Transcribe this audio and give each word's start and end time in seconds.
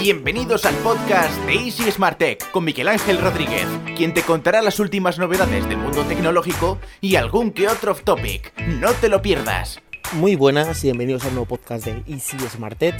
Bienvenidos 0.00 0.64
al 0.64 0.76
podcast 0.76 1.36
de 1.44 1.54
Easy 1.54 1.90
Smart 1.90 2.18
Tech 2.18 2.52
con 2.52 2.62
Miguel 2.64 2.86
Ángel 2.86 3.20
Rodríguez, 3.20 3.66
quien 3.96 4.14
te 4.14 4.22
contará 4.22 4.62
las 4.62 4.78
últimas 4.78 5.18
novedades 5.18 5.68
del 5.68 5.76
mundo 5.76 6.04
tecnológico 6.04 6.78
y 7.00 7.16
algún 7.16 7.50
que 7.50 7.66
otro 7.66 7.90
off 7.90 8.04
topic. 8.04 8.56
No 8.80 8.92
te 8.92 9.08
lo 9.08 9.20
pierdas. 9.20 9.80
Muy 10.12 10.36
buenas 10.36 10.84
y 10.84 10.86
bienvenidos 10.86 11.24
al 11.24 11.32
nuevo 11.32 11.46
podcast 11.46 11.84
de 11.84 12.04
Easy 12.06 12.38
Smart 12.48 12.78
Tech. 12.78 12.96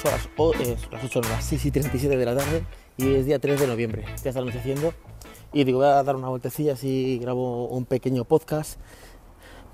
Son 0.00 0.12
las, 0.12 0.26
eh, 0.60 0.76
las 0.92 1.02
8, 1.02 1.20
no, 1.20 1.28
las 1.30 1.44
6 1.44 1.66
y 1.66 1.70
37 1.72 2.16
de 2.16 2.24
la 2.24 2.36
tarde 2.36 2.62
y 2.96 3.14
es 3.14 3.26
día 3.26 3.40
3 3.40 3.58
de 3.58 3.66
noviembre. 3.66 4.04
Ya 4.22 4.30
estamos 4.30 4.54
haciendo 4.54 4.94
y 5.52 5.64
digo, 5.64 5.80
voy 5.80 5.88
a 5.88 6.02
dar 6.04 6.14
una 6.14 6.28
vueltecilla 6.28 6.74
así 6.74 7.18
grabo 7.20 7.66
un 7.66 7.86
pequeño 7.86 8.24
podcast. 8.24 8.78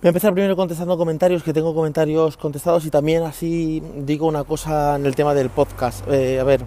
Voy 0.03 0.09
a 0.09 0.11
empezar 0.11 0.33
primero 0.35 0.57
contestando 0.57 0.99
comentarios, 0.99 1.45
que 1.45 1.53
tengo 1.53 1.77
comentarios 1.77 2.37
contestados 2.37 2.85
y 2.85 2.91
también 2.91 3.23
así 3.23 3.81
digo 3.99 4.27
una 4.27 4.43
cosa 4.43 4.97
en 4.97 5.07
el 5.07 5.15
tema 5.15 5.33
del 5.33 5.49
podcast. 5.49 6.05
Eh, 6.09 6.41
a 6.41 6.43
ver, 6.43 6.65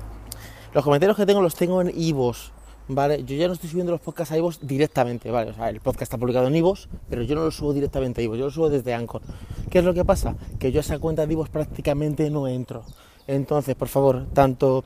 los 0.73 0.85
comentarios 0.85 1.17
que 1.17 1.25
tengo 1.25 1.41
los 1.41 1.53
tengo 1.53 1.81
en 1.81 1.91
Ivos, 1.93 2.53
¿vale? 2.87 3.25
Yo 3.25 3.35
ya 3.35 3.47
no 3.47 3.53
estoy 3.53 3.69
subiendo 3.69 3.91
los 3.91 3.99
podcasts 3.99 4.31
a 4.31 4.37
Ivos 4.37 4.59
directamente, 4.61 5.31
¿vale? 5.31 5.51
O 5.51 5.53
sea, 5.53 5.69
el 5.69 5.81
podcast 5.81 6.03
está 6.03 6.17
publicado 6.17 6.47
en 6.47 6.55
Ivos, 6.55 6.87
pero 7.09 7.23
yo 7.23 7.35
no 7.35 7.43
lo 7.43 7.51
subo 7.51 7.73
directamente 7.73 8.21
a 8.21 8.23
Ivos, 8.23 8.37
yo 8.37 8.45
lo 8.45 8.51
subo 8.51 8.69
desde 8.69 8.93
Anchor. 8.93 9.21
¿Qué 9.69 9.79
es 9.79 9.83
lo 9.83 9.93
que 9.93 10.05
pasa? 10.05 10.37
Que 10.57 10.71
yo 10.71 10.79
a 10.79 10.81
esa 10.81 10.97
cuenta 10.99 11.27
de 11.27 11.33
Ivos 11.33 11.49
prácticamente 11.49 12.29
no 12.29 12.47
entro. 12.47 12.85
Entonces, 13.27 13.75
por 13.75 13.89
favor, 13.89 14.27
tanto 14.31 14.85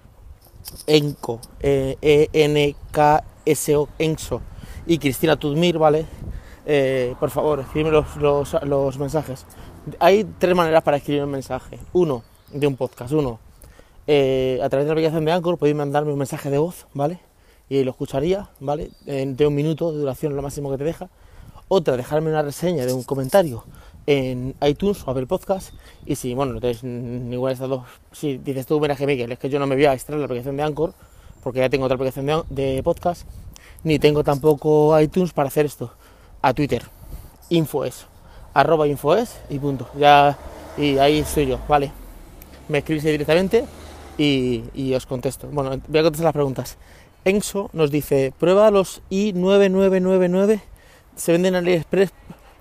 Enco, 0.88 1.40
eh, 1.59 1.98
E-N-K-S-O, 2.02 3.90
Enso 3.99 4.41
y 4.88 4.98
Cristina 4.98 5.38
Tudmir, 5.38 5.77
¿vale? 5.77 6.07
Eh, 6.72 7.16
por 7.20 7.32
favor, 7.32 7.62
escríbeme 7.62 7.90
los, 7.90 8.16
los, 8.18 8.54
los 8.62 9.00
mensajes. 9.00 9.44
Hay 9.98 10.23
tres 10.38 10.55
maneras 10.55 10.84
para 10.84 10.98
escribir 10.98 11.23
un 11.23 11.32
mensaje. 11.32 11.80
Uno, 11.94 12.22
de 12.54 12.68
un 12.68 12.76
podcast. 12.76 13.12
Uno, 13.12 13.40
eh, 14.05 14.60
a 14.62 14.70
través 14.70 14.86
de 14.86 14.90
la 14.90 14.94
aplicación 14.94 15.26
de 15.26 15.32
Anchor 15.32 15.58
podéis 15.58 15.76
mandarme 15.76 16.12
un 16.12 16.20
mensaje 16.20 16.52
de 16.52 16.60
voz, 16.60 16.85
¿vale? 16.93 17.21
Y 17.70 17.84
lo 17.84 17.90
escucharía, 17.90 18.52
¿vale? 18.60 18.91
De 19.04 19.48
un 19.48 19.55
minuto 19.55 19.91
de 19.91 19.98
duración, 19.98 20.35
lo 20.35 20.43
máximo 20.43 20.70
que 20.70 20.77
te 20.77 20.84
deja. 20.84 21.10
Otra, 21.70 21.98
dejarme 21.98 22.30
una 22.30 22.43
reseña 22.43 22.86
de 22.86 22.93
un 22.93 23.02
comentario 23.02 23.63
en 24.05 24.54
iTunes 24.62 25.02
o 25.08 25.10
Apple 25.10 25.26
Podcast. 25.26 25.74
Y 26.05 26.18
si, 26.18 26.36
bueno, 26.36 26.54
no 26.54 26.62
tenéis 26.62 26.84
ninguna 26.84 27.49
de 27.49 27.54
estas 27.54 27.70
dos, 27.70 27.82
si 28.12 28.38
dices 28.38 28.68
tú, 28.68 28.80
mira, 28.80 28.96
Miguel, 28.96 29.32
es 29.32 29.40
que 29.40 29.49
yo 29.49 29.58
no 29.58 29.65
me 29.65 29.74
voy 29.74 29.86
a 29.86 29.93
extraer 29.93 30.20
la 30.20 30.26
aplicación 30.26 30.55
de 30.55 30.62
Anchor, 30.62 30.93
porque 31.41 31.62
ya 31.62 31.70
tengo 31.70 31.86
otra 31.86 31.96
aplicación 31.96 32.43
de 32.52 32.84
podcast, 32.84 33.27
ni 33.84 33.98
tengo 33.98 34.24
tampoco 34.24 34.99
iTunes 34.99 35.34
para 35.34 35.48
hacer 35.48 35.65
esto. 35.65 35.91
A 36.41 36.54
Twitter, 36.54 36.84
infoes, 37.49 38.05
arroba 38.54 38.87
infoes 38.87 39.40
y 39.49 39.59
punto. 39.59 39.87
Ya, 39.98 40.37
y 40.77 40.98
ahí 40.98 41.20
estoy 41.20 41.48
yo, 41.48 41.59
¿vale? 41.68 41.91
Me 42.68 42.79
escribís 42.79 43.04
directamente 43.04 43.65
y, 44.18 44.63
y 44.73 44.93
os 44.93 45.05
contesto. 45.05 45.48
Bueno, 45.51 45.79
voy 45.87 45.99
a 45.99 46.04
contestar 46.04 46.26
las 46.26 46.34
preguntas. 46.34 46.77
Enso 47.26 47.70
nos 47.73 47.91
dice, 47.91 48.34
prueba 48.40 48.71
los 48.71 49.01
i9999, 49.12 50.62
se 51.15 51.31
venden 51.34 51.55
en 51.55 51.63
AliExpress, 51.63 52.12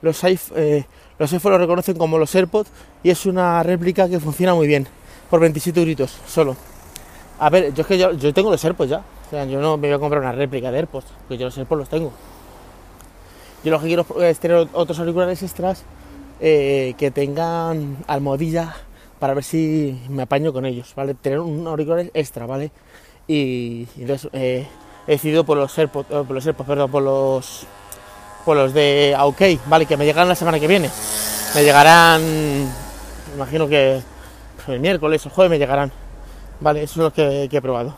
los 0.02 0.22
eh, 0.24 0.84
los 1.18 1.32
iPhone 1.32 1.52
lo 1.52 1.58
reconocen 1.58 1.96
como 1.96 2.18
los 2.18 2.34
AirPods 2.34 2.70
y 3.02 3.10
es 3.10 3.26
una 3.26 3.62
réplica 3.62 4.08
que 4.08 4.20
funciona 4.20 4.54
muy 4.54 4.66
bien, 4.66 4.86
por 5.30 5.40
27 5.40 5.78
euritos 5.80 6.16
solo. 6.26 6.56
A 7.38 7.50
ver, 7.50 7.72
yo 7.72 7.82
es 7.82 7.86
que 7.86 7.98
yo, 7.98 8.12
yo 8.12 8.34
tengo 8.34 8.50
los 8.50 8.64
AirPods 8.64 8.90
ya, 8.90 8.98
o 8.98 9.30
sea, 9.30 9.44
yo 9.44 9.60
no 9.60 9.76
me 9.76 9.88
voy 9.88 9.94
a 9.96 9.98
comprar 9.98 10.22
una 10.22 10.32
réplica 10.32 10.70
de 10.70 10.78
AirPods, 10.78 11.06
porque 11.20 11.38
yo 11.38 11.46
los 11.46 11.56
AirPods 11.56 11.78
los 11.78 11.88
tengo. 11.88 12.12
Yo 13.64 13.70
lo 13.72 13.80
que 13.80 13.86
quiero 13.86 14.06
es 14.22 14.38
tener 14.38 14.68
otros 14.72 14.98
auriculares 14.98 15.42
extras 15.42 15.82
eh, 16.40 16.94
que 16.96 17.10
tengan 17.10 17.96
almohadilla 18.06 18.76
para 19.18 19.34
ver 19.34 19.42
si 19.42 20.00
me 20.08 20.22
apaño 20.22 20.52
con 20.52 20.64
ellos, 20.64 20.92
¿vale? 20.94 21.14
Tener 21.14 21.40
un 21.40 21.66
auricular 21.66 22.10
extra, 22.14 22.46
¿vale? 22.46 22.70
Y, 23.26 23.88
eh, 24.32 24.66
he 25.06 25.10
decidido 25.10 25.44
por 25.44 25.58
los 25.58 25.76
AirPods, 25.76 26.10
eh, 26.10 26.24
por 26.26 26.30
los 26.30 26.46
AirPods, 26.46 26.68
perdón, 26.68 26.90
por 26.90 27.02
los 27.02 27.66
por 28.44 28.56
los 28.56 28.72
de 28.72 29.16
OK, 29.18 29.42
¿vale? 29.66 29.86
Que 29.86 29.97
me 29.97 30.04
llegarán 30.04 30.28
la 30.28 30.36
semana 30.36 30.60
que 30.60 30.68
viene. 30.68 30.88
Me 31.54 31.64
llegarán, 31.64 32.22
me 32.22 33.34
imagino 33.34 33.68
que 33.68 34.00
el 34.68 34.80
miércoles 34.80 35.26
o 35.26 35.30
jueves 35.30 35.50
me 35.50 35.58
llegarán, 35.58 35.91
¿vale? 36.60 36.84
Eso 36.84 37.00
es 37.00 37.04
lo 37.04 37.12
que, 37.12 37.48
que 37.50 37.56
he 37.56 37.62
probado. 37.62 37.97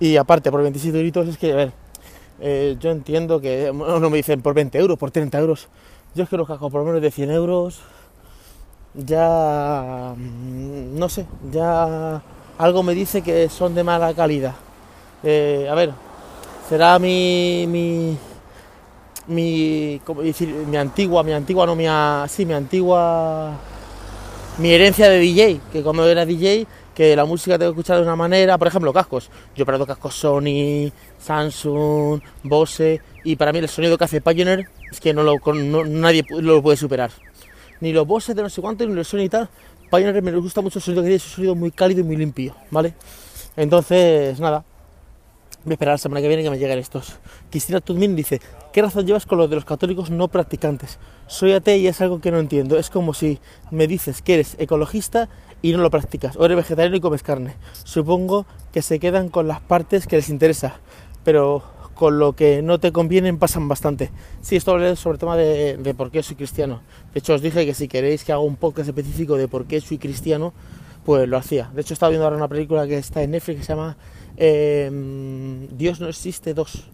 Y 0.00 0.16
aparte, 0.16 0.50
por 0.50 0.62
27 0.62 0.96
euritos 0.96 1.28
es 1.28 1.36
que, 1.36 1.52
a 1.52 1.56
ver, 1.56 1.72
eh, 2.40 2.76
yo 2.80 2.90
entiendo 2.90 3.40
que 3.40 3.70
uno 3.70 4.10
me 4.10 4.18
dicen 4.18 4.42
por 4.42 4.54
20 4.54 4.78
euros, 4.78 4.98
por 4.98 5.10
30 5.10 5.38
euros. 5.38 5.68
Yo 6.14 6.24
es 6.24 6.28
que 6.28 6.36
los 6.36 6.46
cascos 6.46 6.72
por 6.72 6.84
menos 6.84 7.02
de 7.02 7.10
100 7.10 7.30
euros 7.30 7.80
ya 8.94 10.14
mm, 10.16 10.98
no 10.98 11.08
sé, 11.08 11.26
ya 11.52 12.22
algo 12.58 12.82
me 12.82 12.94
dice 12.94 13.22
que 13.22 13.48
son 13.48 13.74
de 13.74 13.84
mala 13.84 14.14
calidad. 14.14 14.54
Eh, 15.22 15.68
a 15.70 15.74
ver, 15.74 15.92
será 16.68 16.98
mi 16.98 17.66
mi 17.68 18.16
mi 19.28 20.00
¿cómo 20.04 20.22
decir? 20.22 20.48
mi 20.48 20.76
antigua, 20.76 21.22
mi 21.22 21.32
antigua 21.32 21.66
no 21.66 21.74
mi 21.76 21.86
sí, 22.28 22.46
mi 22.46 22.54
antigua 22.54 23.52
mi 24.58 24.72
herencia 24.72 25.08
de 25.08 25.18
DJ, 25.20 25.60
que 25.72 25.82
cuando 25.82 26.08
era 26.08 26.26
DJ 26.26 26.66
que 26.98 27.14
la 27.14 27.24
música 27.24 27.56
tengo 27.56 27.70
que 27.72 27.78
escuchar 27.78 27.98
de 27.98 28.02
una 28.02 28.16
manera, 28.16 28.58
por 28.58 28.66
ejemplo, 28.66 28.92
cascos. 28.92 29.30
Yo 29.54 29.62
he 29.62 29.64
probado 29.64 29.86
cascos 29.86 30.16
Sony, 30.16 30.90
Samsung, 31.16 32.20
Bose 32.42 33.00
y 33.22 33.36
para 33.36 33.52
mí 33.52 33.60
el 33.60 33.68
sonido 33.68 33.96
que 33.96 34.02
hace 34.02 34.20
Pioneer 34.20 34.68
es 34.90 34.98
que 34.98 35.14
no 35.14 35.22
lo 35.22 35.36
no- 35.54 35.84
nadie 35.84 36.24
lo 36.28 36.60
puede 36.60 36.76
superar 36.76 37.12
ni 37.80 37.92
los 37.92 38.04
bosses 38.04 38.34
de 38.34 38.42
no 38.42 38.50
sé 38.50 38.60
cuánto, 38.60 38.84
ni 38.84 38.92
los 38.94 39.06
Sony 39.06 39.20
y 39.20 39.28
tal. 39.28 39.48
Pioneer 39.92 40.20
me 40.24 40.32
gusta 40.32 40.60
mucho 40.60 40.80
el 40.80 40.82
sonido 40.82 41.02
que 41.02 41.06
tiene, 41.06 41.16
es 41.18 41.24
un 41.26 41.30
sonido 41.36 41.54
muy 41.54 41.70
cálido 41.70 42.00
y 42.00 42.02
muy 42.02 42.16
limpio, 42.16 42.56
¿vale? 42.72 42.94
Entonces, 43.56 44.40
nada, 44.40 44.64
voy 45.64 45.70
a 45.70 45.74
esperar 45.74 45.94
la 45.94 45.98
semana 45.98 46.20
que 46.20 46.26
viene 46.26 46.42
que 46.42 46.50
me 46.50 46.58
lleguen 46.58 46.80
estos. 46.80 47.14
Cristina 47.48 47.80
Tudmin 47.80 48.16
dice, 48.16 48.40
¿qué 48.72 48.82
razón 48.82 49.06
llevas 49.06 49.24
con 49.24 49.38
lo 49.38 49.46
de 49.46 49.54
los 49.54 49.64
católicos 49.64 50.10
no 50.10 50.26
practicantes? 50.26 50.98
Soy 51.28 51.52
ateo 51.52 51.76
y 51.76 51.86
es 51.86 52.00
algo 52.00 52.20
que 52.20 52.32
no 52.32 52.40
entiendo. 52.40 52.76
Es 52.76 52.90
como 52.90 53.14
si 53.14 53.38
me 53.70 53.86
dices 53.86 54.20
que 54.20 54.34
eres 54.34 54.56
ecologista 54.58 55.28
y 55.62 55.72
no 55.72 55.78
lo 55.78 55.90
practicas, 55.90 56.36
o 56.36 56.44
eres 56.44 56.56
vegetariano 56.56 56.96
y 56.96 57.00
comes 57.00 57.22
carne. 57.22 57.54
Supongo 57.84 58.46
que 58.72 58.82
se 58.82 58.98
quedan 58.98 59.28
con 59.28 59.48
las 59.48 59.60
partes 59.60 60.06
que 60.06 60.16
les 60.16 60.28
interesa, 60.28 60.80
pero 61.24 61.62
con 61.94 62.20
lo 62.20 62.34
que 62.34 62.62
no 62.62 62.78
te 62.78 62.92
convienen 62.92 63.38
pasan 63.38 63.66
bastante. 63.66 64.10
Sí, 64.40 64.54
esto 64.54 64.70
hablé 64.70 64.94
sobre 64.94 65.16
el 65.16 65.18
tema 65.18 65.36
de, 65.36 65.94
por 65.96 66.12
qué 66.12 66.22
soy 66.22 66.36
cristiano. 66.36 66.80
De 67.12 67.18
hecho, 67.18 67.34
os 67.34 67.42
dije 67.42 67.66
que 67.66 67.74
si 67.74 67.88
queréis 67.88 68.22
que 68.22 68.32
haga 68.32 68.40
un 68.40 68.54
podcast 68.54 68.88
específico 68.88 69.36
de 69.36 69.48
por 69.48 69.64
qué 69.66 69.80
soy 69.80 69.98
cristiano, 69.98 70.52
pues 71.04 71.28
lo 71.28 71.36
hacía. 71.36 71.70
De 71.74 71.80
hecho, 71.80 71.94
estaba 71.94 72.10
viendo 72.10 72.24
ahora 72.24 72.36
una 72.36 72.46
película 72.46 72.86
que 72.86 72.98
está 72.98 73.22
en 73.22 73.32
Netflix 73.32 73.58
que 73.58 73.64
se 73.64 73.72
llama 73.72 73.96
eh, 74.36 74.88
Dios 75.72 76.00
no 76.00 76.08
existe 76.08 76.54
2. 76.54 76.84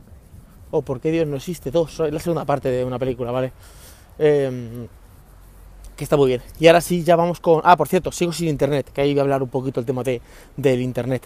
O 0.70 0.82
por 0.82 1.00
qué 1.00 1.10
Dios 1.10 1.28
no 1.28 1.36
existe 1.36 1.70
2. 1.70 2.00
Es 2.00 2.12
la 2.12 2.20
segunda 2.20 2.46
parte 2.46 2.70
de 2.70 2.82
una 2.82 2.98
película, 2.98 3.30
¿vale? 3.30 3.52
Eh, 4.18 4.86
que 5.96 6.04
está 6.04 6.16
muy 6.16 6.28
bien. 6.28 6.42
Y 6.58 6.66
ahora 6.66 6.80
sí, 6.80 7.04
ya 7.04 7.16
vamos 7.16 7.40
con... 7.40 7.60
Ah, 7.64 7.76
por 7.76 7.88
cierto, 7.88 8.12
sigo 8.12 8.32
sin 8.32 8.48
internet, 8.48 8.90
que 8.92 9.00
ahí 9.00 9.12
voy 9.12 9.20
a 9.20 9.22
hablar 9.22 9.42
un 9.42 9.48
poquito 9.48 9.80
el 9.80 9.86
tema 9.86 10.02
de, 10.02 10.20
del 10.56 10.80
internet. 10.80 11.22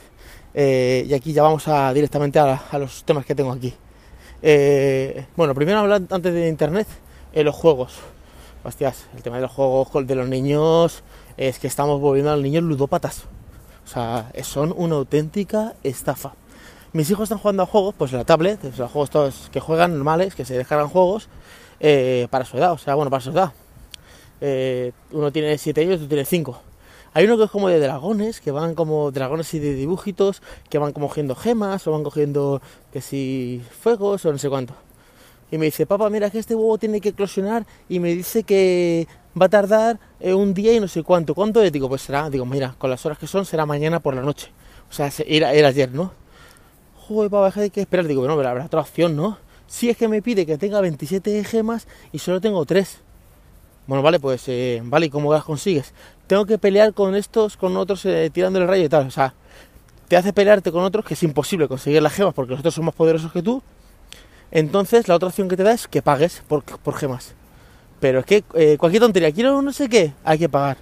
Eh, 0.54 1.06
y 1.08 1.14
aquí 1.14 1.32
ya 1.32 1.42
vamos 1.42 1.68
a, 1.68 1.92
directamente 1.92 2.38
a, 2.38 2.60
los 2.72 3.04
temas 3.04 3.24
que 3.24 3.34
tengo 3.34 3.52
aquí. 3.52 3.74
Eh, 4.42 5.26
bueno, 5.36 5.54
primero 5.54 5.78
hablar 5.78 6.02
antes 6.10 6.32
de 6.32 6.48
internet, 6.48 6.86
eh, 7.32 7.44
los 7.44 7.54
juegos. 7.54 7.94
Hostias, 8.64 9.06
el 9.16 9.22
tema 9.22 9.36
de 9.36 9.42
los 9.42 9.52
juegos 9.52 10.06
de 10.06 10.14
los 10.14 10.28
niños 10.28 11.02
es 11.36 11.58
que 11.58 11.66
estamos 11.66 12.00
volviendo 12.00 12.30
a 12.30 12.34
los 12.34 12.42
niños 12.42 12.64
ludópatas. 12.64 13.24
O 13.84 13.88
sea, 13.88 14.30
son 14.42 14.74
una 14.76 14.96
auténtica 14.96 15.74
estafa. 15.82 16.34
Mis 16.92 17.10
hijos 17.10 17.24
están 17.24 17.38
jugando 17.38 17.62
a 17.62 17.66
juegos, 17.66 17.94
pues 17.96 18.12
la 18.12 18.24
tablet, 18.24 18.60
sea, 18.74 18.88
juegos 18.88 19.10
todos 19.10 19.50
que 19.52 19.60
juegan 19.60 19.92
normales, 19.92 20.34
que 20.34 20.46
se 20.46 20.56
descargan 20.56 20.88
juegos 20.88 21.28
eh, 21.80 22.26
para 22.30 22.46
su 22.46 22.56
edad, 22.56 22.72
o 22.72 22.78
sea, 22.78 22.94
bueno, 22.94 23.10
para 23.10 23.22
su 23.22 23.30
edad. 23.30 23.52
Eh, 24.40 24.92
uno 25.12 25.32
tiene 25.32 25.58
7 25.58 25.82
años, 25.82 25.96
otro 25.96 26.08
tiene 26.08 26.24
5. 26.24 26.60
Hay 27.14 27.24
uno 27.24 27.36
que 27.38 27.44
es 27.44 27.50
como 27.50 27.68
de 27.68 27.80
dragones, 27.80 28.40
que 28.40 28.50
van 28.50 28.74
como 28.74 29.10
dragones 29.10 29.52
y 29.54 29.58
de 29.58 29.74
dibujitos, 29.74 30.42
que 30.68 30.78
van 30.78 30.92
cogiendo 30.92 31.34
gemas, 31.34 31.86
o 31.86 31.92
van 31.92 32.04
cogiendo 32.04 32.60
que 32.92 33.00
si 33.00 33.62
fuegos, 33.80 34.24
o 34.26 34.32
no 34.32 34.38
sé 34.38 34.48
cuánto. 34.48 34.74
Y 35.50 35.56
me 35.58 35.64
dice, 35.66 35.86
papá, 35.86 36.10
mira 36.10 36.30
que 36.30 36.38
este 36.38 36.54
huevo 36.54 36.76
tiene 36.78 37.00
que 37.00 37.08
eclosionar 37.10 37.66
y 37.88 38.00
me 38.00 38.14
dice 38.14 38.42
que 38.42 39.08
va 39.40 39.46
a 39.46 39.48
tardar 39.48 39.98
eh, 40.20 40.34
un 40.34 40.52
día 40.52 40.74
y 40.74 40.80
no 40.80 40.88
sé 40.88 41.02
cuánto. 41.02 41.34
¿Cuánto 41.34 41.62
es? 41.62 41.72
Digo, 41.72 41.88
pues 41.88 42.02
será, 42.02 42.28
digo, 42.28 42.44
mira, 42.44 42.74
con 42.78 42.90
las 42.90 43.04
horas 43.06 43.18
que 43.18 43.26
son, 43.26 43.46
será 43.46 43.64
mañana 43.64 43.98
por 44.00 44.14
la 44.14 44.20
noche. 44.22 44.50
O 44.90 44.92
sea, 44.92 45.10
se- 45.10 45.24
era, 45.34 45.48
ayer, 45.48 45.90
¿no? 45.92 46.12
Joder, 47.06 47.30
papá, 47.30 47.60
hay 47.60 47.70
que 47.70 47.80
esperar. 47.80 48.06
Digo, 48.06 48.20
bueno, 48.20 48.36
pero 48.36 48.48
habrá 48.50 48.66
otra 48.66 48.80
opción, 48.80 49.16
¿no? 49.16 49.38
Si 49.66 49.88
es 49.90 49.96
que 49.96 50.08
me 50.08 50.22
pide 50.22 50.44
que 50.46 50.58
tenga 50.58 50.80
27 50.80 51.42
gemas 51.44 51.86
y 52.12 52.18
solo 52.18 52.40
tengo 52.40 52.64
3. 52.66 53.00
Bueno, 53.88 54.02
vale, 54.02 54.20
pues, 54.20 54.44
eh, 54.48 54.82
vale, 54.84 55.06
¿y 55.06 55.10
cómo 55.10 55.32
las 55.32 55.44
consigues? 55.44 55.94
Tengo 56.26 56.44
que 56.44 56.58
pelear 56.58 56.92
con 56.92 57.14
estos, 57.16 57.56
con 57.56 57.74
otros, 57.78 58.04
eh, 58.04 58.30
tirando 58.32 58.60
el 58.60 58.68
rayo 58.68 58.84
y 58.84 58.88
tal. 58.90 59.06
O 59.06 59.10
sea, 59.10 59.32
te 60.08 60.16
hace 60.16 60.32
pelearte 60.34 60.70
con 60.70 60.84
otros 60.84 61.04
que 61.06 61.14
es 61.14 61.22
imposible 61.22 61.68
conseguir 61.68 62.02
las 62.02 62.12
gemas 62.12 62.34
porque 62.34 62.50
los 62.50 62.60
otros 62.60 62.74
son 62.74 62.84
más 62.84 62.94
poderosos 62.94 63.32
que 63.32 63.42
tú. 63.42 63.62
Entonces, 64.50 65.08
la 65.08 65.16
otra 65.16 65.28
opción 65.28 65.48
que 65.48 65.56
te 65.56 65.62
da 65.62 65.72
es 65.72 65.88
que 65.88 66.02
pagues 66.02 66.42
por, 66.48 66.64
gemas. 66.96 67.34
Pero 68.00 68.20
es 68.20 68.26
que 68.26 68.44
eh, 68.54 68.76
cualquier 68.78 69.02
tontería, 69.02 69.32
quiero 69.32 69.62
no 69.62 69.72
sé 69.72 69.88
qué, 69.88 70.12
hay 70.24 70.38
que 70.38 70.48
pagar. 70.50 70.78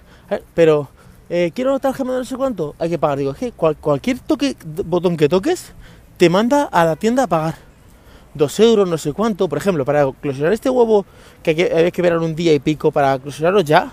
Pero 0.53 0.89
eh, 1.29 1.51
quiero 1.55 1.71
una 1.71 1.79
tarjeta 1.79 2.11
de 2.11 2.17
no 2.19 2.25
sé 2.25 2.37
cuánto, 2.37 2.75
hay 2.79 2.89
que 2.89 2.99
pagar. 2.99 3.19
Digo, 3.19 3.31
es 3.31 3.37
que 3.37 3.51
cual- 3.53 3.77
cualquier 3.77 4.19
toque, 4.19 4.57
botón 4.85 5.17
que 5.17 5.29
toques, 5.29 5.73
te 6.17 6.29
manda 6.29 6.63
a 6.65 6.85
la 6.85 6.95
tienda 6.97 7.23
a 7.23 7.27
pagar. 7.27 7.66
Dos 8.37 8.59
euros, 8.59 8.87
no 8.87 8.97
sé 8.97 9.13
cuánto. 9.13 9.47
Por 9.49 9.57
ejemplo, 9.57 9.83
para 9.85 10.03
eclosionar 10.03 10.53
este 10.53 10.69
huevo, 10.69 11.05
que 11.43 11.51
hay 11.51 11.55
que, 11.55 11.87
esperar 11.87 12.19
un 12.19 12.35
día 12.35 12.53
y 12.53 12.59
pico 12.59 12.91
para 12.91 13.15
eclosionarlo 13.15 13.61
ya, 13.61 13.91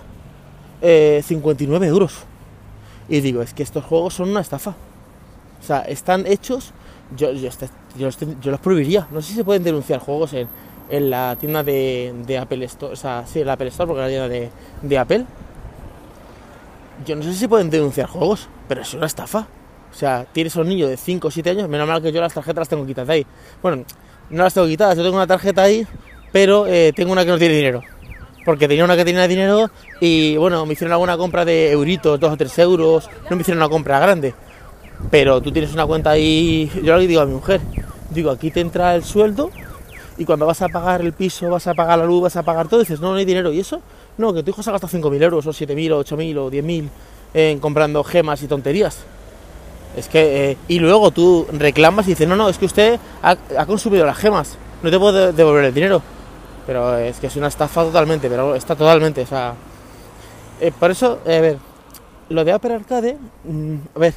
eh, 0.81 1.21
59 1.25 1.87
euros. 1.87 2.13
Y 3.09 3.21
digo, 3.21 3.41
es 3.41 3.53
que 3.53 3.63
estos 3.63 3.83
juegos 3.83 4.13
son 4.13 4.29
una 4.29 4.41
estafa. 4.41 4.71
O 5.61 5.63
sea, 5.65 5.81
están 5.81 6.25
hechos. 6.27 6.71
Yo, 7.15 7.31
yo, 7.33 7.47
este- 7.47 7.69
ten- 8.17 8.39
yo 8.41 8.51
los 8.51 8.59
prohibiría. 8.59 9.07
No 9.11 9.21
sé 9.21 9.29
si 9.29 9.33
se 9.35 9.43
pueden 9.43 9.63
denunciar 9.63 9.99
juegos 9.99 10.33
en, 10.33 10.47
en 10.89 11.09
la 11.09 11.35
tienda 11.39 11.63
de, 11.63 12.13
de 12.25 12.37
Apple 12.37 12.65
Store. 12.65 12.93
O 12.93 12.95
sea, 12.95 13.25
sí, 13.27 13.39
en 13.41 13.47
la 13.47 13.53
Apple 13.53 13.67
Store, 13.69 13.87
porque 13.87 14.01
es 14.01 14.05
la 14.05 14.27
tienda 14.27 14.27
de, 14.29 14.49
de 14.81 14.97
Apple. 14.97 15.25
Yo 17.05 17.15
no 17.15 17.23
sé 17.23 17.33
si 17.33 17.39
se 17.39 17.49
pueden 17.49 17.69
denunciar 17.69 18.07
juegos, 18.07 18.47
pero 18.67 18.81
es 18.81 18.93
una 18.93 19.05
estafa. 19.05 19.47
O 19.91 19.97
sea, 19.97 20.25
tienes 20.31 20.55
a 20.57 20.61
un 20.61 20.67
niño 20.69 20.87
de 20.87 20.97
5 20.97 21.27
o 21.27 21.31
7 21.31 21.49
años. 21.51 21.69
Menos 21.69 21.87
mal 21.87 22.01
que 22.01 22.11
yo 22.11 22.21
las 22.21 22.33
tarjetas 22.33 22.61
las 22.61 22.69
tengo 22.69 22.85
quitadas 22.85 23.07
de 23.07 23.13
ahí. 23.13 23.25
Bueno, 23.61 23.83
no 24.29 24.43
las 24.43 24.53
tengo 24.53 24.67
quitadas. 24.67 24.97
Yo 24.97 25.03
tengo 25.03 25.15
una 25.15 25.27
tarjeta 25.27 25.63
ahí, 25.63 25.85
pero 26.31 26.67
eh, 26.67 26.93
tengo 26.95 27.11
una 27.11 27.23
que 27.23 27.31
no 27.31 27.37
tiene 27.37 27.55
dinero. 27.55 27.81
Porque 28.45 28.67
tenía 28.67 28.85
una 28.85 28.95
que 28.95 29.05
tenía 29.05 29.27
dinero 29.27 29.71
y 29.99 30.37
bueno, 30.37 30.65
me 30.65 30.73
hicieron 30.73 30.91
alguna 30.91 31.17
compra 31.17 31.45
de 31.45 31.71
euritos, 31.71 32.19
2 32.19 32.31
o 32.31 32.37
3 32.37 32.59
euros. 32.59 33.09
No 33.29 33.35
me 33.35 33.41
hicieron 33.41 33.61
una 33.61 33.69
compra 33.69 33.99
grande. 33.99 34.35
Pero 35.09 35.41
tú 35.41 35.51
tienes 35.51 35.73
una 35.73 35.85
cuenta 35.85 36.11
ahí, 36.11 36.71
yo 36.83 36.95
le 36.95 37.07
digo 37.07 37.21
a 37.21 37.25
mi 37.25 37.33
mujer, 37.33 37.59
digo, 38.11 38.31
aquí 38.31 38.51
te 38.51 38.61
entra 38.61 38.95
el 38.95 39.03
sueldo 39.03 39.51
y 40.17 40.25
cuando 40.25 40.45
vas 40.45 40.61
a 40.61 40.69
pagar 40.69 41.01
el 41.01 41.11
piso, 41.13 41.49
vas 41.49 41.67
a 41.67 41.73
pagar 41.73 41.99
la 41.99 42.05
luz, 42.05 42.23
vas 42.23 42.35
a 42.37 42.43
pagar 42.43 42.67
todo, 42.67 42.79
dices, 42.79 42.99
no, 42.99 43.11
no 43.11 43.17
hay 43.17 43.25
dinero. 43.25 43.51
¿Y 43.51 43.59
eso? 43.59 43.81
No, 44.17 44.33
que 44.33 44.43
tu 44.43 44.51
hijo 44.51 44.63
se 44.63 44.69
ha 44.69 44.73
gastado 44.73 44.97
5.000 44.97 45.23
euros 45.23 45.45
o 45.47 45.51
7.000 45.51 45.91
o 45.91 46.03
8.000 46.03 46.37
o 46.37 46.51
10.000 46.51 46.89
en 47.33 47.59
comprando 47.59 48.03
gemas 48.03 48.41
y 48.43 48.47
tonterías. 48.47 49.03
Es 49.95 50.09
que, 50.09 50.51
eh, 50.51 50.57
y 50.67 50.79
luego 50.79 51.11
tú 51.11 51.47
reclamas 51.51 52.05
y 52.07 52.09
dices, 52.11 52.27
no, 52.27 52.35
no, 52.35 52.49
es 52.49 52.57
que 52.57 52.65
usted 52.65 52.99
ha, 53.21 53.65
consumido 53.65 54.05
las 54.05 54.17
gemas, 54.17 54.57
no 54.83 54.91
te 54.91 54.99
puedo 54.99 55.13
de- 55.27 55.33
devolver 55.33 55.65
el 55.65 55.73
dinero. 55.73 56.01
Pero 56.67 56.97
es 56.97 57.17
que 57.19 57.27
es 57.27 57.35
una 57.35 57.47
estafa 57.47 57.83
totalmente, 57.83 58.27
pero 58.29 58.55
está 58.55 58.75
totalmente, 58.75 59.21
o 59.21 59.27
sea... 59.27 59.53
eh, 60.59 60.71
por 60.77 60.91
eso, 60.91 61.19
eh, 61.25 61.37
a 61.37 61.41
ver, 61.41 61.57
lo 62.29 62.43
de 62.43 62.51
Apple 62.51 62.73
Arcade, 62.73 63.17
mm, 63.43 63.75
a 63.95 63.99
ver, 63.99 64.13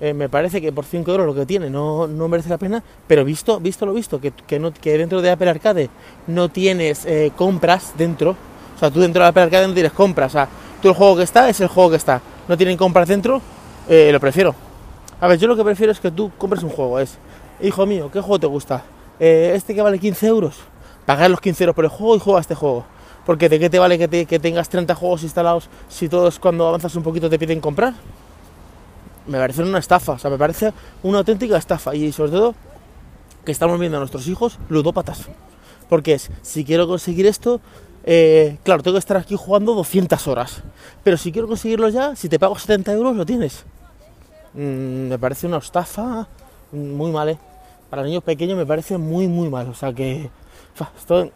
eh, 0.00 0.12
me 0.12 0.28
parece 0.28 0.60
que 0.60 0.72
por 0.72 0.84
5 0.84 1.10
euros 1.10 1.26
lo 1.26 1.34
que 1.34 1.46
tiene 1.46 1.70
no, 1.70 2.06
no 2.06 2.28
merece 2.28 2.50
la 2.50 2.58
pena, 2.58 2.82
pero 3.06 3.24
visto, 3.24 3.58
visto 3.60 3.86
lo 3.86 3.94
visto, 3.94 4.20
que, 4.20 4.30
que, 4.32 4.58
no, 4.58 4.72
que 4.72 4.98
dentro 4.98 5.22
de 5.22 5.30
Apple 5.30 5.48
Arcade 5.50 5.88
no 6.26 6.50
tienes 6.50 7.06
compras 7.34 7.94
dentro, 7.96 8.36
o 8.76 8.78
sea, 8.78 8.90
tú 8.90 9.00
dentro 9.00 9.22
de 9.22 9.28
Apple 9.30 9.42
Arcade 9.42 9.66
no 9.68 9.74
tienes 9.74 9.92
compras, 9.92 10.32
o 10.32 10.34
sea, 10.34 10.48
tú 10.82 10.88
el 10.88 10.94
juego 10.94 11.16
que 11.16 11.22
está 11.22 11.48
es 11.48 11.60
el 11.60 11.68
juego 11.68 11.90
que 11.90 11.96
está, 11.96 12.20
no 12.46 12.56
tienen 12.58 12.76
compras 12.76 13.08
dentro, 13.08 13.40
lo 13.88 14.20
prefiero. 14.20 14.65
A 15.20 15.28
ver, 15.28 15.38
yo 15.38 15.48
lo 15.48 15.56
que 15.56 15.64
prefiero 15.64 15.92
es 15.92 16.00
que 16.00 16.10
tú 16.10 16.30
compres 16.36 16.62
un 16.62 16.70
juego, 16.70 16.98
es, 17.00 17.16
hijo 17.62 17.86
mío, 17.86 18.10
¿qué 18.12 18.20
juego 18.20 18.38
te 18.38 18.46
gusta? 18.46 18.82
Eh, 19.18 19.52
este 19.54 19.74
que 19.74 19.80
vale 19.82 19.98
15 19.98 20.26
euros, 20.26 20.56
pagar 21.06 21.30
los 21.30 21.40
15 21.40 21.64
euros 21.64 21.74
por 21.74 21.84
el 21.84 21.90
juego 21.90 22.16
y 22.16 22.18
juega 22.18 22.40
este 22.40 22.54
juego. 22.54 22.84
Porque 23.24 23.48
de 23.48 23.58
qué 23.58 23.68
te 23.70 23.78
vale 23.78 23.98
que, 23.98 24.06
te- 24.08 24.26
que 24.26 24.38
tengas 24.38 24.68
30 24.68 24.94
juegos 24.94 25.22
instalados 25.24 25.68
si 25.88 26.08
todos 26.08 26.38
cuando 26.38 26.68
avanzas 26.68 26.94
un 26.94 27.02
poquito 27.02 27.28
te 27.28 27.38
piden 27.40 27.60
comprar 27.60 27.94
me 29.26 29.38
parece 29.38 29.60
una 29.62 29.78
estafa, 29.80 30.12
o 30.12 30.18
sea, 30.20 30.30
me 30.30 30.38
parece 30.38 30.72
una 31.02 31.18
auténtica 31.18 31.56
estafa 31.56 31.92
y 31.96 32.12
sobre 32.12 32.30
todo 32.30 32.54
que 33.44 33.50
estamos 33.50 33.80
viendo 33.80 33.96
a 33.96 34.00
nuestros 34.00 34.28
hijos 34.28 34.60
ludópatas. 34.68 35.22
Porque 35.88 36.14
es, 36.14 36.30
si 36.42 36.64
quiero 36.64 36.86
conseguir 36.86 37.26
esto, 37.26 37.60
eh, 38.04 38.58
claro, 38.62 38.84
tengo 38.84 38.94
que 38.94 39.00
estar 39.00 39.16
aquí 39.16 39.34
jugando 39.36 39.74
200 39.74 40.28
horas. 40.28 40.62
Pero 41.02 41.16
si 41.16 41.32
quiero 41.32 41.48
conseguirlo 41.48 41.88
ya, 41.88 42.14
si 42.14 42.28
te 42.28 42.38
pago 42.38 42.56
70 42.56 42.92
euros, 42.92 43.16
lo 43.16 43.26
tienes. 43.26 43.64
Mm, 44.56 45.08
me 45.08 45.18
parece 45.18 45.46
una 45.46 45.58
estafa 45.58 46.26
muy 46.72 47.12
mal, 47.12 47.28
¿eh? 47.28 47.38
Para 47.90 48.02
niños 48.02 48.22
pequeños 48.24 48.56
me 48.56 48.66
parece 48.66 48.98
muy, 48.98 49.28
muy 49.28 49.48
mal. 49.48 49.68
O 49.68 49.74
sea 49.74 49.92
que, 49.92 50.30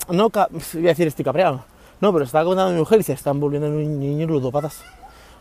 no, 0.09 0.31
voy 0.31 0.87
a 0.87 0.89
decir 0.89 1.07
estoy 1.07 1.25
cabreado. 1.25 1.65
No, 2.01 2.13
pero 2.13 2.25
estaba 2.25 2.45
contando 2.45 2.71
a 2.71 2.73
mi 2.73 2.79
mujer 2.79 3.01
y 3.01 3.03
se 3.03 3.13
están 3.13 3.39
volviendo 3.39 3.69
niños 3.69 4.29
ludópatas. 4.29 4.83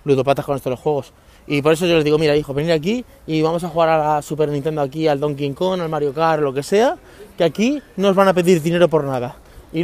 Ludópatas 0.04 0.46
con 0.46 0.58
estos 0.58 0.78
juegos. 0.80 1.14
Y 1.48 1.62
por 1.62 1.74
eso 1.74 1.86
yo 1.86 1.96
les 1.96 2.04
digo, 2.04 2.20
mira 2.20 2.36
hijo, 2.36 2.54
venid 2.54 2.72
aquí 2.72 3.04
y 3.26 3.42
vamos 3.42 3.64
a 3.64 3.70
jugar 3.70 3.90
a 3.90 3.98
la 3.98 4.22
Super 4.22 4.50
Nintendo 4.50 4.82
aquí, 4.82 5.08
al 5.08 5.20
Donkey 5.20 5.52
Kong, 5.54 5.82
al 5.82 5.90
Mario 5.90 6.14
Kart, 6.14 6.44
lo 6.44 6.54
que 6.54 6.62
sea, 6.62 6.98
que 7.38 7.44
aquí 7.44 7.82
no 7.96 8.10
os 8.10 8.16
van 8.16 8.28
a 8.28 8.34
pedir 8.34 8.62
dinero 8.62 8.88
por 8.88 9.04
nada. 9.04 9.38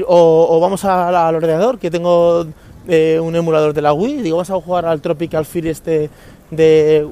O, 0.08 0.60
vamos 0.60 0.84
al 0.86 1.36
ordenador, 1.36 1.80
que 1.80 1.90
tengo 1.90 2.46
eh, 2.88 3.20
un 3.20 3.36
emulador 3.36 3.74
de 3.74 3.82
la 3.82 3.94
Wii, 3.94 4.22
digo, 4.22 4.38
vamos 4.38 4.50
a 4.52 4.62
jugar 4.62 4.86
al 4.86 5.02
Tropical 5.02 5.46
Fear 5.46 5.68
este 5.68 6.10
de 6.52 7.08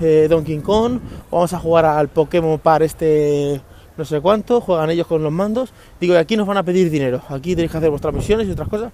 eh, 0.00 0.26
Donkey 0.28 0.58
Kong, 0.58 0.98
vamos 1.30 1.52
a 1.52 1.58
jugar 1.58 1.84
al 1.84 2.08
Pokémon 2.08 2.58
Par 2.58 2.82
este 2.82 3.60
no 3.96 4.04
sé 4.04 4.20
cuánto, 4.20 4.60
juegan 4.60 4.90
ellos 4.90 5.08
con 5.08 5.24
los 5.24 5.32
mandos, 5.32 5.72
digo, 6.00 6.14
y 6.14 6.16
aquí 6.18 6.36
nos 6.36 6.46
van 6.46 6.56
a 6.56 6.62
pedir 6.62 6.88
dinero, 6.88 7.20
aquí 7.28 7.56
tenéis 7.56 7.72
que 7.72 7.78
hacer 7.78 7.90
vuestras 7.90 8.14
misiones 8.14 8.46
y 8.46 8.52
otras 8.52 8.68
cosas. 8.68 8.92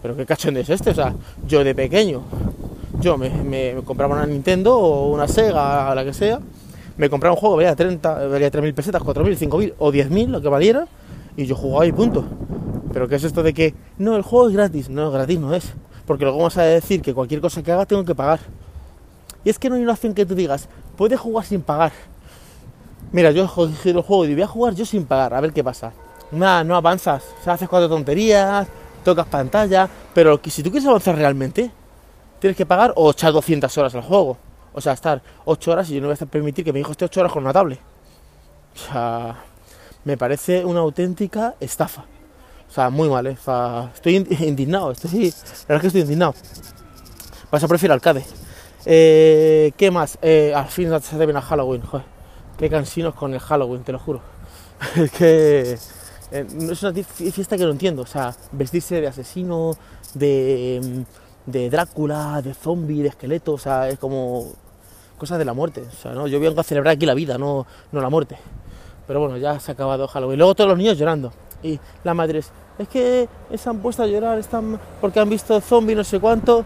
Pero 0.00 0.16
qué 0.16 0.24
cachondeo 0.24 0.62
es 0.62 0.70
este, 0.70 0.90
o 0.90 0.94
sea, 0.94 1.14
yo 1.46 1.62
de 1.62 1.74
pequeño 1.74 2.22
yo 3.00 3.18
me, 3.18 3.74
compraba 3.84 4.14
una 4.14 4.26
Nintendo 4.26 4.76
o 4.76 5.12
una 5.12 5.28
Sega, 5.28 5.94
la 5.94 6.04
que 6.04 6.12
sea, 6.12 6.40
me 6.96 7.10
compraba 7.10 7.34
un 7.34 7.40
juego, 7.40 7.56
valía 7.56 7.74
30, 7.74 8.28
valía 8.28 8.50
3.000 8.50 8.74
pesetas, 8.74 9.02
4.000, 9.02 9.48
5.000 9.48 9.74
o 9.78 9.92
10.000, 9.92 10.28
lo 10.28 10.40
que 10.40 10.48
valiera, 10.48 10.86
y 11.36 11.46
yo 11.46 11.56
jugaba 11.56 11.86
y 11.86 11.92
punto. 11.92 12.24
Pero 12.92 13.08
¿qué 13.08 13.16
es 13.16 13.24
esto 13.24 13.42
de 13.42 13.54
que, 13.54 13.74
no, 13.98 14.16
el 14.16 14.22
juego 14.22 14.48
es 14.48 14.54
gratis? 14.54 14.90
No, 14.90 15.10
gratis 15.10 15.40
no 15.40 15.54
es. 15.54 15.72
Porque 16.06 16.24
luego 16.24 16.38
vamos 16.38 16.56
a 16.58 16.62
decir 16.62 17.00
que 17.00 17.14
cualquier 17.14 17.40
cosa 17.40 17.62
que 17.62 17.72
haga 17.72 17.86
tengo 17.86 18.04
que 18.04 18.14
pagar. 18.14 18.40
Y 19.44 19.50
es 19.50 19.58
que 19.58 19.68
no 19.68 19.76
hay 19.76 19.82
una 19.82 19.92
opción 19.92 20.14
que 20.14 20.24
tú 20.26 20.34
digas, 20.34 20.68
puedes 20.96 21.18
jugar 21.18 21.44
sin 21.44 21.62
pagar. 21.62 21.92
Mira, 23.10 23.30
yo 23.30 23.42
he 23.44 23.88
el 23.90 24.00
juego 24.02 24.24
y 24.24 24.34
voy 24.34 24.42
a 24.42 24.46
jugar 24.46 24.74
yo 24.74 24.86
sin 24.86 25.04
pagar, 25.04 25.34
a 25.34 25.40
ver 25.40 25.52
qué 25.52 25.62
pasa. 25.62 25.92
Nada, 26.30 26.64
no 26.64 26.76
avanzas, 26.76 27.24
o 27.40 27.44
sea, 27.44 27.54
haces 27.54 27.68
cuatro 27.68 27.88
tonterías, 27.88 28.66
tocas 29.04 29.26
pantalla, 29.26 29.88
pero 30.14 30.40
si 30.46 30.62
tú 30.62 30.70
quieres 30.70 30.88
avanzar 30.88 31.16
realmente, 31.16 31.70
tienes 32.38 32.56
que 32.56 32.64
pagar 32.64 32.92
o 32.96 33.10
echar 33.10 33.32
200 33.32 33.76
horas 33.78 33.94
al 33.94 34.02
juego. 34.02 34.38
O 34.72 34.80
sea, 34.80 34.94
estar 34.94 35.20
8 35.44 35.72
horas 35.72 35.90
y 35.90 35.94
yo 35.96 36.00
no 36.00 36.06
voy 36.08 36.16
a 36.18 36.26
permitir 36.26 36.64
que 36.64 36.72
mi 36.72 36.80
hijo 36.80 36.92
esté 36.92 37.04
8 37.04 37.20
horas 37.20 37.32
con 37.32 37.42
una 37.42 37.52
tablet. 37.52 37.78
O 38.74 38.78
sea, 38.78 39.36
me 40.04 40.16
parece 40.16 40.64
una 40.64 40.80
auténtica 40.80 41.54
estafa. 41.60 42.04
O 42.70 42.72
sea, 42.74 42.88
muy 42.88 43.10
mal, 43.10 43.26
¿eh? 43.26 43.36
O 43.38 43.44
sea, 43.44 43.90
estoy 43.94 44.16
in- 44.16 44.26
indignado, 44.40 44.90
estoy, 44.92 45.10
la 45.30 45.36
verdad 45.68 45.76
es 45.76 45.80
que 45.82 45.86
estoy 45.88 46.00
indignado. 46.00 46.34
Vas 47.50 47.62
a 47.62 47.68
prefiero 47.68 47.92
arcade. 47.92 48.24
Eh, 48.84 49.72
¿Qué 49.76 49.90
más? 49.90 50.18
Eh, 50.22 50.52
al 50.54 50.66
fin 50.66 50.90
se 51.00 51.18
deben 51.18 51.36
a 51.36 51.42
Halloween, 51.42 51.82
joder. 51.82 52.06
Qué 52.58 52.68
cansinos 52.68 53.14
con 53.14 53.32
el 53.34 53.40
Halloween, 53.40 53.82
te 53.82 53.92
lo 53.92 53.98
juro. 53.98 54.20
es 54.96 55.10
que 55.12 55.78
eh, 56.32 56.46
es 56.70 56.82
una 56.82 56.92
fiesta 56.92 57.56
que 57.56 57.64
no 57.64 57.70
entiendo. 57.70 58.02
O 58.02 58.06
sea, 58.06 58.34
vestirse 58.52 59.00
de 59.00 59.06
asesino, 59.06 59.76
de, 60.14 60.80
mm, 60.82 61.50
de 61.50 61.70
Drácula, 61.70 62.42
de 62.42 62.54
zombie, 62.54 63.02
de 63.02 63.08
esqueleto, 63.08 63.52
o 63.52 63.58
sea, 63.58 63.88
es 63.88 63.98
como 63.98 64.52
cosas 65.18 65.38
de 65.38 65.44
la 65.44 65.52
muerte. 65.52 65.82
O 65.88 65.96
sea, 66.02 66.12
¿no? 66.12 66.26
yo 66.26 66.40
vengo 66.40 66.60
a 66.60 66.64
celebrar 66.64 66.94
aquí 66.94 67.06
la 67.06 67.14
vida, 67.14 67.38
no, 67.38 67.66
no 67.92 68.00
la 68.00 68.10
muerte. 68.10 68.36
Pero 69.06 69.20
bueno, 69.20 69.36
ya 69.36 69.58
se 69.60 69.70
ha 69.70 69.74
acabado 69.74 70.08
Halloween. 70.08 70.38
Luego 70.38 70.54
todos 70.54 70.70
los 70.70 70.78
niños 70.78 70.98
llorando. 70.98 71.32
Y 71.62 71.78
las 72.02 72.16
madres, 72.16 72.50
es 72.78 72.88
que 72.88 73.28
se 73.54 73.68
han 73.68 73.78
puesto 73.78 74.02
a 74.02 74.06
llorar, 74.06 74.38
están 74.38 74.80
porque 75.00 75.20
han 75.20 75.28
visto 75.28 75.60
zombie 75.60 75.94
no 75.94 76.02
sé 76.02 76.18
cuánto. 76.18 76.64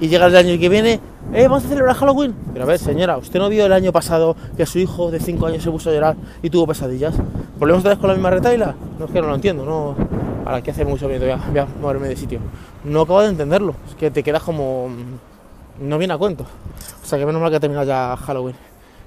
Y 0.00 0.08
llega 0.08 0.26
el 0.26 0.36
año 0.36 0.58
que 0.58 0.68
viene, 0.68 1.00
eh, 1.32 1.44
vamos 1.48 1.64
a 1.64 1.68
celebrar 1.68 1.96
Halloween. 1.96 2.34
Pero 2.52 2.64
a 2.64 2.68
ver, 2.68 2.78
señora, 2.78 3.16
¿usted 3.16 3.38
no 3.38 3.48
vio 3.48 3.64
el 3.66 3.72
año 3.72 3.92
pasado 3.92 4.36
que 4.56 4.66
su 4.66 4.78
hijo 4.78 5.10
de 5.10 5.18
5 5.20 5.46
años 5.46 5.62
se 5.62 5.70
puso 5.70 5.90
a 5.90 5.92
llorar 5.92 6.16
y 6.42 6.50
tuvo 6.50 6.66
pesadillas? 6.66 7.14
¿Volvemos 7.58 7.80
otra 7.80 7.90
vez 7.90 7.98
con 7.98 8.08
la 8.08 8.14
misma 8.14 8.30
retaila? 8.30 8.74
No 8.98 9.06
es 9.06 9.10
que 9.10 9.20
no 9.20 9.28
lo 9.28 9.34
entiendo, 9.34 9.64
no. 9.64 9.94
Para 10.44 10.60
qué 10.62 10.72
hacer 10.72 10.86
mucho 10.86 11.08
miedo, 11.08 11.20
voy 11.24 11.58
a, 11.58 11.66
moverme 11.80 12.08
de 12.08 12.16
sitio. 12.16 12.40
No 12.84 13.02
acabo 13.02 13.22
de 13.22 13.28
entenderlo, 13.28 13.74
es 13.88 13.94
que 13.94 14.10
te 14.10 14.22
quedas 14.22 14.42
como. 14.42 14.88
mm, 14.88 15.88
No 15.88 15.98
viene 15.98 16.12
a 16.14 16.18
cuento. 16.18 16.44
O 17.02 17.06
sea 17.06 17.18
que 17.18 17.24
menos 17.26 17.40
mal 17.40 17.50
que 17.50 17.56
ha 17.56 17.60
terminado 17.60 17.86
ya 17.86 18.16
Halloween. 18.16 18.56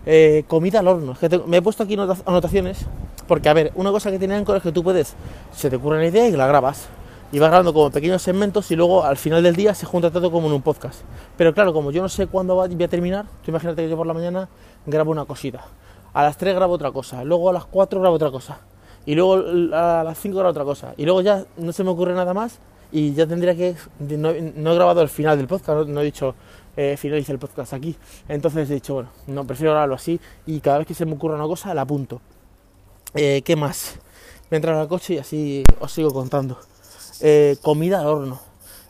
Eh, 0.05 0.43
comida 0.47 0.79
al 0.79 0.87
horno. 0.87 1.11
Es 1.13 1.19
que 1.19 1.29
tengo- 1.29 1.45
me 1.47 1.57
he 1.57 1.61
puesto 1.61 1.83
aquí 1.83 1.95
nota- 1.95 2.17
anotaciones. 2.25 2.85
Porque, 3.27 3.49
a 3.49 3.53
ver, 3.53 3.71
una 3.75 3.91
cosa 3.91 4.11
que 4.11 4.19
tiene 4.19 4.35
Anchor 4.35 4.57
es 4.57 4.63
que 4.63 4.71
tú 4.71 4.83
puedes, 4.83 5.15
se 5.51 5.69
te 5.69 5.75
ocurre 5.77 5.97
una 5.97 6.05
idea 6.07 6.27
y 6.27 6.31
la 6.33 6.45
grabas. 6.47 6.87
Y 7.31 7.39
vas 7.39 7.49
grabando 7.49 7.73
como 7.73 7.89
pequeños 7.91 8.21
segmentos 8.21 8.69
y 8.71 8.75
luego 8.75 9.03
al 9.03 9.17
final 9.17 9.43
del 9.43 9.55
día 9.55 9.73
se 9.73 9.85
junta 9.85 10.09
todo 10.11 10.31
como 10.31 10.47
en 10.47 10.53
un 10.53 10.61
podcast. 10.61 11.01
Pero 11.37 11.53
claro, 11.53 11.73
como 11.73 11.91
yo 11.91 12.01
no 12.01 12.07
sé 12.09 12.27
cuándo 12.27 12.55
va- 12.55 12.67
voy 12.67 12.83
a 12.83 12.87
terminar, 12.87 13.25
tú 13.43 13.51
imagínate 13.51 13.83
que 13.83 13.89
yo 13.89 13.97
por 13.97 14.07
la 14.07 14.13
mañana 14.13 14.47
grabo 14.85 15.11
una 15.11 15.25
cosita. 15.25 15.65
A 16.13 16.23
las 16.23 16.37
3 16.37 16.55
grabo 16.55 16.73
otra 16.75 16.91
cosa. 16.91 17.23
Luego 17.25 17.49
a 17.49 17.53
las 17.53 17.65
4 17.65 17.99
grabo 17.99 18.15
otra 18.15 18.31
cosa. 18.31 18.59
Y 19.05 19.15
luego 19.15 19.35
a 19.75 20.03
las 20.03 20.17
5 20.19 20.37
grabo 20.37 20.51
otra 20.51 20.63
cosa. 20.63 20.93
Y 20.97 21.03
luego 21.03 21.21
ya 21.21 21.43
no 21.57 21.73
se 21.73 21.83
me 21.83 21.89
ocurre 21.89 22.13
nada 22.13 22.33
más 22.33 22.59
y 22.91 23.13
ya 23.13 23.27
tendría 23.27 23.53
que... 23.55 23.75
No, 23.99 24.29
he 24.29 24.75
grabado 24.75 25.01
el 25.01 25.09
final 25.09 25.37
del 25.37 25.47
podcast, 25.47 25.69
no, 25.79 25.83
no 25.85 26.01
he 26.01 26.05
dicho 26.05 26.35
eh, 26.77 26.95
finalice 26.97 27.33
el 27.33 27.39
podcast 27.39 27.73
aquí. 27.73 27.97
Entonces 28.29 28.69
he 28.69 28.75
dicho, 28.75 28.93
bueno, 28.93 29.09
no, 29.27 29.45
prefiero 29.45 29.71
grabarlo 29.71 29.95
así 29.95 30.21
y 30.45 30.61
cada 30.61 30.77
vez 30.77 30.87
que 30.87 30.93
se 30.93 31.05
me 31.05 31.13
ocurra 31.15 31.35
una 31.35 31.45
cosa 31.47 31.73
la 31.73 31.81
apunto. 31.81 32.21
Eh, 33.13 33.41
¿Qué 33.43 33.55
más? 33.57 33.99
Me 34.49 34.57
entra 34.57 34.79
al 34.79 34.87
coche 34.87 35.15
y 35.15 35.17
así 35.17 35.63
os 35.81 35.91
sigo 35.91 36.11
contando. 36.13 36.57
Eh, 37.21 37.57
comida 37.61 38.01
al 38.01 38.07
horno. 38.07 38.39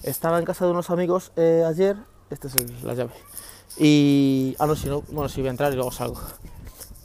Estaba 0.03 0.39
en 0.39 0.46
casa 0.46 0.65
de 0.65 0.72
unos 0.72 0.89
amigos 0.89 1.32
eh, 1.36 1.63
ayer 1.67 1.96
Esta 2.29 2.48
es 2.48 2.84
la 2.84 2.94
llave. 2.94 3.12
Y. 3.77 4.55
Ah, 4.60 4.67
no, 4.67 4.75
si 4.75 4.88
no. 4.88 5.01
Bueno, 5.10 5.29
si 5.29 5.41
voy 5.41 5.48
a 5.48 5.51
entrar 5.51 5.72
y 5.72 5.75
luego 5.75 5.91
salgo. 5.91 6.22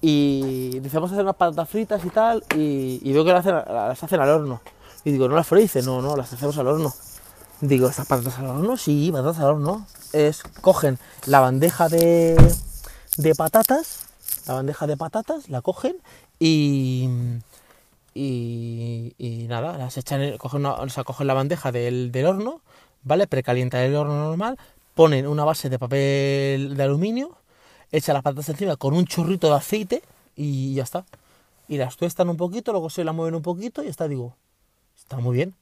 Y 0.01 0.79
dice, 0.81 0.97
vamos 0.97 1.11
a 1.11 1.15
hacer 1.15 1.25
unas 1.25 1.37
patatas 1.37 1.69
fritas 1.69 2.05
y 2.05 2.11
tal. 2.11 2.43
Y, 2.55 3.13
veo 3.13 3.25
que 3.25 3.33
las 3.33 3.47
hacen, 3.47 3.55
las 3.55 4.03
hacen 4.03 4.21
al 4.21 4.31
horno. 4.31 4.61
Y 5.05 5.13
digo, 5.13 5.29
¿no 5.29 5.37
las 5.37 5.47
freís? 5.47 5.75
No, 5.85 6.01
no, 6.01 6.17
las 6.17 6.33
hacemos 6.33 6.57
al 6.59 6.69
horno. 6.69 6.93
Digo, 7.61 7.89
¿estas 7.89 8.07
patatas 8.07 8.39
al 8.39 8.47
horno? 8.47 8.77
Sí, 8.77 9.11
patatas 9.13 9.39
al 9.41 9.51
horno. 9.51 9.87
Es, 10.13 10.43
cogen 10.63 10.99
la 11.27 11.41
bandeja 11.41 11.89
de, 11.89 12.37
de 13.17 13.35
patatas, 13.35 14.07
la 14.47 14.55
bandeja 14.55 14.87
de 14.87 14.97
patatas, 14.97 15.49
la 15.49 15.61
cogen 15.61 15.97
y, 16.39 17.09
y, 18.15 19.15
nada, 19.49 19.79
las 19.79 19.97
echan, 19.97 20.23
en- 20.23 20.39
cogen, 20.39 20.63
la 20.63 21.35
bandeja 21.35 21.73
del, 21.73 22.11
del 22.13 22.27
horno, 22.27 22.61
¿vale? 23.03 23.27
Precalientan 23.27 23.83
el 23.83 23.97
horno 23.97 24.15
normal, 24.17 24.59
ponen 24.95 25.27
una 25.27 25.45
base 25.45 25.69
de 25.71 25.79
papel 25.79 26.77
de 26.77 26.83
aluminio, 26.83 27.37
echan 27.93 28.15
las 28.15 28.23
patatas 28.23 28.49
encima 28.49 28.77
con 28.77 28.95
un 28.95 29.07
chorrito 29.07 29.49
de 29.49 29.55
aceite 29.57 30.03
y 30.37 30.75
ya 30.75 30.83
está. 30.83 31.05
Y 31.69 31.79
las 31.79 31.97
tuestan 31.97 32.29
un 32.29 32.37
poquito, 32.37 32.73
luego 32.73 32.91
se 32.91 33.05
la 33.05 33.13
mueven 33.13 33.35
un 33.37 33.43
poquito 33.43 33.83
y 33.83 33.85
ya 33.85 33.91
está, 33.91 34.09
digo, 34.09 34.35
está 34.99 35.19
muy 35.19 35.37
bien. 35.37 35.55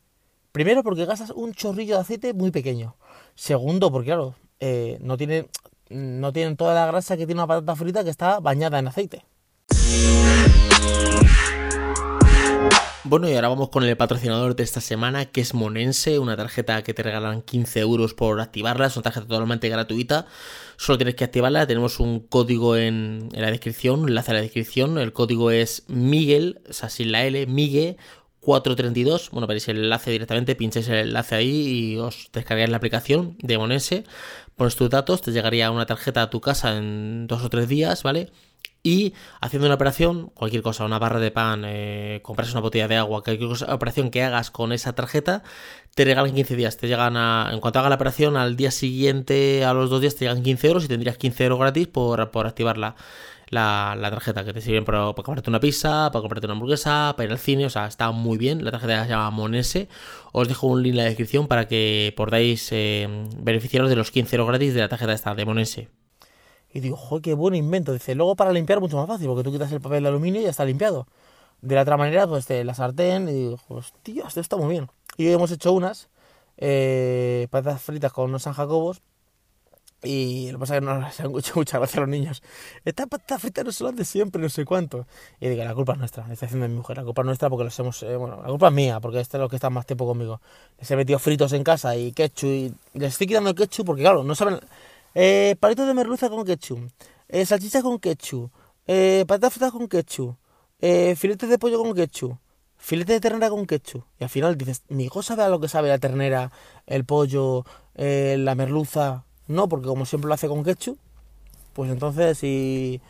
Primero 0.53 0.83
porque 0.83 1.05
gastas 1.05 1.31
un 1.31 1.53
chorrillo 1.53 1.97
de 1.97 2.01
aceite 2.01 2.33
muy 2.33 2.51
pequeño. 2.51 2.97
Segundo 3.35 3.93
porque 3.93 4.07
claro, 4.07 4.35
eh, 4.61 4.99
no 5.01 5.17
tienen 5.17 5.47
no 5.91 6.33
tienen 6.35 6.57
toda 6.57 6.75
la 6.75 6.87
grasa 6.87 7.17
que 7.17 7.25
tiene 7.27 7.41
una 7.41 7.47
patata 7.47 7.75
frita 7.77 8.05
que 8.05 8.11
está 8.11 8.41
bañada 8.41 8.79
en 8.79 8.89
aceite. 8.89 9.25
Bueno, 13.09 13.27
y 13.27 13.35
ahora 13.35 13.49
vamos 13.49 13.71
con 13.71 13.85
el 13.85 13.97
patrocinador 13.97 14.55
de 14.55 14.63
esta 14.65 14.83
semana, 14.83 15.25
que 15.25 15.41
es 15.41 15.55
Monense, 15.55 16.19
una 16.19 16.37
tarjeta 16.37 16.83
que 16.83 16.93
te 16.93 17.03
regalan 17.03 17.41
15 17.41 17.81
euros 17.81 18.13
por 18.13 18.39
activarla, 18.39 18.85
es 18.85 18.97
una 18.97 19.05
tarjeta 19.05 19.27
totalmente 19.27 19.71
gratuita, 19.71 20.27
solo 20.77 20.99
tienes 20.99 21.15
que 21.15 21.25
activarla, 21.25 21.67
tenemos 21.67 22.01
un 22.01 22.21
código 22.21 22.77
en, 22.77 23.31
la 23.33 23.51
descripción, 23.51 24.01
un 24.01 24.09
enlace 24.11 24.33
a 24.33 24.35
la 24.35 24.43
descripción, 24.43 24.99
el 24.99 25.15
código 25.15 25.51
es 25.51 25.85
Miguel, 25.89 26.61
o 26.69 26.75
sea, 26.75 26.91
sin 26.91 27.11
la 27.11 27.25
L, 27.25 27.47
Migue 27.47 27.97
432, 28.41 29.31
bueno, 29.31 29.47
veréis 29.47 29.69
el 29.69 29.79
enlace 29.79 30.11
directamente, 30.11 30.55
pincháis 30.55 30.89
el 30.89 30.97
enlace 30.97 31.35
ahí 31.35 31.93
y 31.95 31.97
os 31.97 32.29
descargáis 32.35 32.69
la 32.69 32.77
aplicación 32.77 33.39
de 33.39 33.57
Monense, 33.57 34.05
pones 34.55 34.77
tus 34.77 34.91
datos, 34.91 35.23
te 35.23 35.33
llegaría 35.33 35.71
una 35.71 35.87
tarjeta 35.87 36.21
a 36.21 36.29
tu 36.29 36.43
casa 36.43 36.77
en 36.77 37.27
dos 37.27 37.43
o 37.43 37.49
tres 37.49 37.69
días, 37.69 38.03
¿vale? 38.03 38.31
Y 38.89 39.13
haciendo 39.43 39.67
una 39.67 39.75
operación, 39.75 40.31
cualquier 40.33 40.63
cosa, 40.63 40.87
una 40.87 40.99
barra 40.99 41.21
de 41.21 41.31
pan, 41.31 41.63
eh, 41.67 42.21
compras 42.23 42.53
una 42.53 42.63
botella 42.63 42.89
de 42.89 42.97
agua, 42.97 43.23
cualquier 43.23 43.51
cosa, 43.51 43.75
operación 43.75 44.11
que 44.11 44.23
hagas 44.23 44.51
con 44.51 44.73
esa 44.73 44.95
tarjeta, 44.95 45.43
te 45.95 46.07
regalan 46.07 46.35
15 46.35 46.57
días. 46.57 46.79
Te 46.79 46.89
llegan 46.89 47.19
a, 47.19 47.51
en 47.53 47.61
cuanto 47.61 47.81
haga 47.81 47.91
la 47.91 47.97
operación, 47.97 48.39
al 48.39 48.57
día 48.57 48.71
siguiente, 48.71 49.63
a 49.67 49.75
los 49.75 49.91
dos 49.91 50.01
días, 50.01 50.17
te 50.17 50.25
llegan 50.25 50.43
15 50.43 50.67
euros 50.69 50.85
y 50.87 50.89
tendrías 50.89 51.19
15 51.19 51.45
euros 51.45 51.59
gratis 51.59 51.87
por, 51.87 52.31
por 52.31 52.47
activar 52.47 52.79
la, 52.79 52.97
la, 53.51 54.09
tarjeta, 54.09 54.43
que 54.43 54.55
te 54.55 54.63
sirven 54.63 54.87
para, 54.87 55.13
para 55.13 55.23
comprarte 55.23 55.51
una 55.51 55.61
pizza, 55.61 56.11
para 56.11 56.23
comprarte 56.23 56.47
una 56.47 56.55
hamburguesa, 56.55 57.13
para 57.15 57.27
ir 57.27 57.33
al 57.33 57.39
cine, 57.39 57.67
o 57.67 57.71
sea, 57.71 57.87
está 57.89 58.11
muy 58.11 58.39
bien. 58.39 58.65
La 58.65 58.71
tarjeta 58.71 59.03
se 59.03 59.11
llama 59.11 59.29
Monese. 59.31 59.89
Os 60.33 60.49
dejo 60.49 60.67
un 60.67 60.83
link 60.83 60.93
en 60.93 60.97
la 60.97 61.05
descripción 61.05 61.47
para 61.47 61.69
que 61.69 62.15
podáis 62.17 62.71
eh, 62.73 63.07
beneficiaros 63.37 63.91
de 63.91 63.97
los 63.97 64.11
15 64.11 64.37
euros 64.37 64.49
gratis 64.49 64.73
de 64.73 64.81
la 64.81 64.89
tarjeta 64.89 65.13
esta 65.13 65.35
de 65.35 65.45
Monese. 65.45 65.98
Y 66.73 66.81
digo, 66.81 66.97
joder, 66.97 67.23
qué 67.23 67.35
buen 67.35 67.55
invento. 67.55 67.93
Dice, 67.93 68.15
luego 68.15 68.37
para 68.37 68.53
limpiar 68.53 68.81
mucho 68.81 68.97
más 68.97 69.07
fácil, 69.07 69.27
porque 69.29 69.43
tú 69.43 69.53
quitas 69.53 69.73
el 69.73 69.81
papel 69.81 70.03
de 70.03 70.09
aluminio 70.11 70.41
y 70.41 70.45
ya 70.45 70.51
está 70.51 70.65
limpiado. 70.65 71.07
De 71.63 71.75
la 71.75 71.83
otra 71.83 71.97
manera, 71.97 72.27
pues 72.27 72.47
de 72.47 72.65
la 72.65 72.75
sartén, 72.75 73.29
y 73.29 73.33
digo, 73.33 73.59
hostia, 73.69 74.25
esto 74.29 74.41
está 74.41 74.57
muy 74.57 74.69
bien. 74.71 74.89
Y 75.17 75.27
hoy 75.27 75.33
hemos 75.33 75.51
hecho 75.51 75.73
unas 75.73 76.09
eh, 76.57 77.49
patatas 77.51 77.83
fritas 77.83 78.13
con 78.13 78.27
unos 78.27 78.43
San 78.43 78.53
Jacobos. 78.53 79.01
Y 80.05 80.53
lo 80.53 80.59
que 80.59 80.61
pasa 80.61 80.75
es 80.77 80.81
que 80.81 80.87
no 80.87 81.01
les 81.01 81.19
han 81.19 81.37
hecho 81.37 81.55
mucha 81.57 81.79
gracia 81.79 81.99
a 81.99 82.01
los 82.03 82.09
niños. 82.09 82.43
Estas 82.85 83.09
patatas 83.09 83.41
fritas 83.41 83.65
no 83.65 83.73
son 83.73 83.89
las 83.89 83.97
de 83.97 84.05
siempre, 84.05 84.41
no 84.41 84.49
sé 84.49 84.65
cuánto. 84.65 85.09
Y 85.41 85.49
digo, 85.49 85.65
la 85.65 85.75
culpa 85.75 85.95
es 85.95 85.99
nuestra, 85.99 86.33
está 86.33 86.47
haciendo 86.47 86.69
mi 86.69 86.75
mujer. 86.77 86.99
La 86.99 87.05
culpa 87.05 87.23
es 87.23 87.27
nuestra 87.27 87.51
porque 87.51 87.65
los 87.65 87.77
hemos. 87.81 88.03
eh, 88.05 88.15
bueno, 88.15 88.41
la 88.41 88.49
culpa 88.49 88.69
es 88.69 88.75
mía, 88.75 89.01
porque 89.01 89.19
este 89.19 89.39
es 89.39 89.41
lo 89.41 89.49
que 89.49 89.57
está 89.57 89.71
más 89.71 89.87
tiempo 89.87 90.07
conmigo. 90.07 90.41
Les 90.79 90.89
he 90.89 90.95
metido 90.95 91.19
fritos 91.19 91.53
en 91.53 91.65
casa 91.65 91.97
y 91.97 92.13
ketchup. 92.13 92.49
Y 92.49 92.75
les 92.95 93.15
estoy 93.15 93.27
quitando 93.27 93.51
el 93.51 93.57
ketchup 93.57 93.87
porque, 93.87 94.03
claro, 94.03 94.23
no 94.23 94.37
saben. 94.37 94.61
Eh, 95.15 95.57
palitos 95.61 95.87
de 95.87 95.95
merluza 95.95 96.29
con 96.31 96.45
ketchup. 96.45 96.81
Eh, 97.29 97.45
salchichas 97.47 97.83
con 97.83 97.99
ketchup. 97.99 98.51
Eh, 98.87 99.25
patatas 99.27 99.53
fritas 99.55 99.73
con 99.73 99.89
ketchup. 99.89 100.37
Eh, 100.81 101.15
filetes 101.17 101.49
de 101.49 101.59
pollo 101.59 101.83
con 101.83 101.95
ketchup. 101.95 102.37
Filete 102.77 103.15
de 103.15 103.21
ternera 103.21 103.51
con 103.51 103.67
ketchup. 103.67 104.05
Y 104.21 104.25
al 104.25 104.31
final 104.31 104.57
dices, 104.57 104.83
mi 104.89 105.05
hijo 105.05 105.23
sabe 105.23 105.43
a 105.43 105.49
lo 105.49 105.59
que 105.61 105.69
sabe 105.69 105.89
la 105.89 105.99
ternera, 105.99 106.53
el 106.87 107.05
pollo, 107.05 107.65
eh, 107.97 108.37
la 108.39 108.55
merluza. 108.55 109.25
No, 109.49 109.69
porque 109.69 109.87
como 109.89 110.07
siempre 110.07 110.29
lo 110.29 110.35
hace 110.35 110.47
con 110.47 110.63
ketchup, 110.63 110.99
pues 111.73 111.91
entonces 111.91 112.39
si 112.39 113.01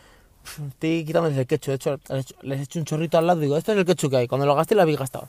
estoy 0.68 1.04
quitándoles 1.04 1.36
el 1.36 1.46
ketchup. 1.46 1.68
De 1.68 1.74
hecho, 1.74 1.98
les 2.42 2.60
echo- 2.62 2.78
un 2.78 2.84
chorrito 2.86 3.18
al 3.18 3.26
lado 3.26 3.40
y 3.40 3.42
digo, 3.44 3.56
este 3.58 3.72
es 3.72 3.78
el 3.78 3.84
ketchup 3.84 4.10
que 4.10 4.16
hay. 4.18 4.28
Cuando 4.28 4.46
lo 4.46 4.54
gasté 4.54 4.74
lo 4.74 4.82
habéis 4.82 4.98
gastado. 4.98 5.28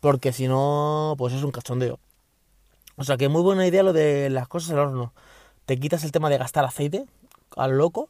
Porque 0.00 0.32
si 0.32 0.46
no, 0.48 1.14
pues 1.16 1.32
es 1.34 1.42
un 1.42 1.50
cachondeo. 1.50 1.98
O 2.96 3.04
sea 3.04 3.16
que 3.16 3.28
muy 3.30 3.40
buena 3.42 3.66
idea 3.66 3.82
lo 3.82 3.92
de 3.94 4.28
las 4.28 4.46
cosas 4.48 4.72
al 4.72 4.78
horno. 4.80 5.12
Te 5.66 5.78
quitas 5.78 6.04
el 6.04 6.12
tema 6.12 6.30
de 6.30 6.38
gastar 6.38 6.64
aceite 6.64 7.06
a 7.56 7.68
lo 7.68 7.74
loco. 7.74 8.08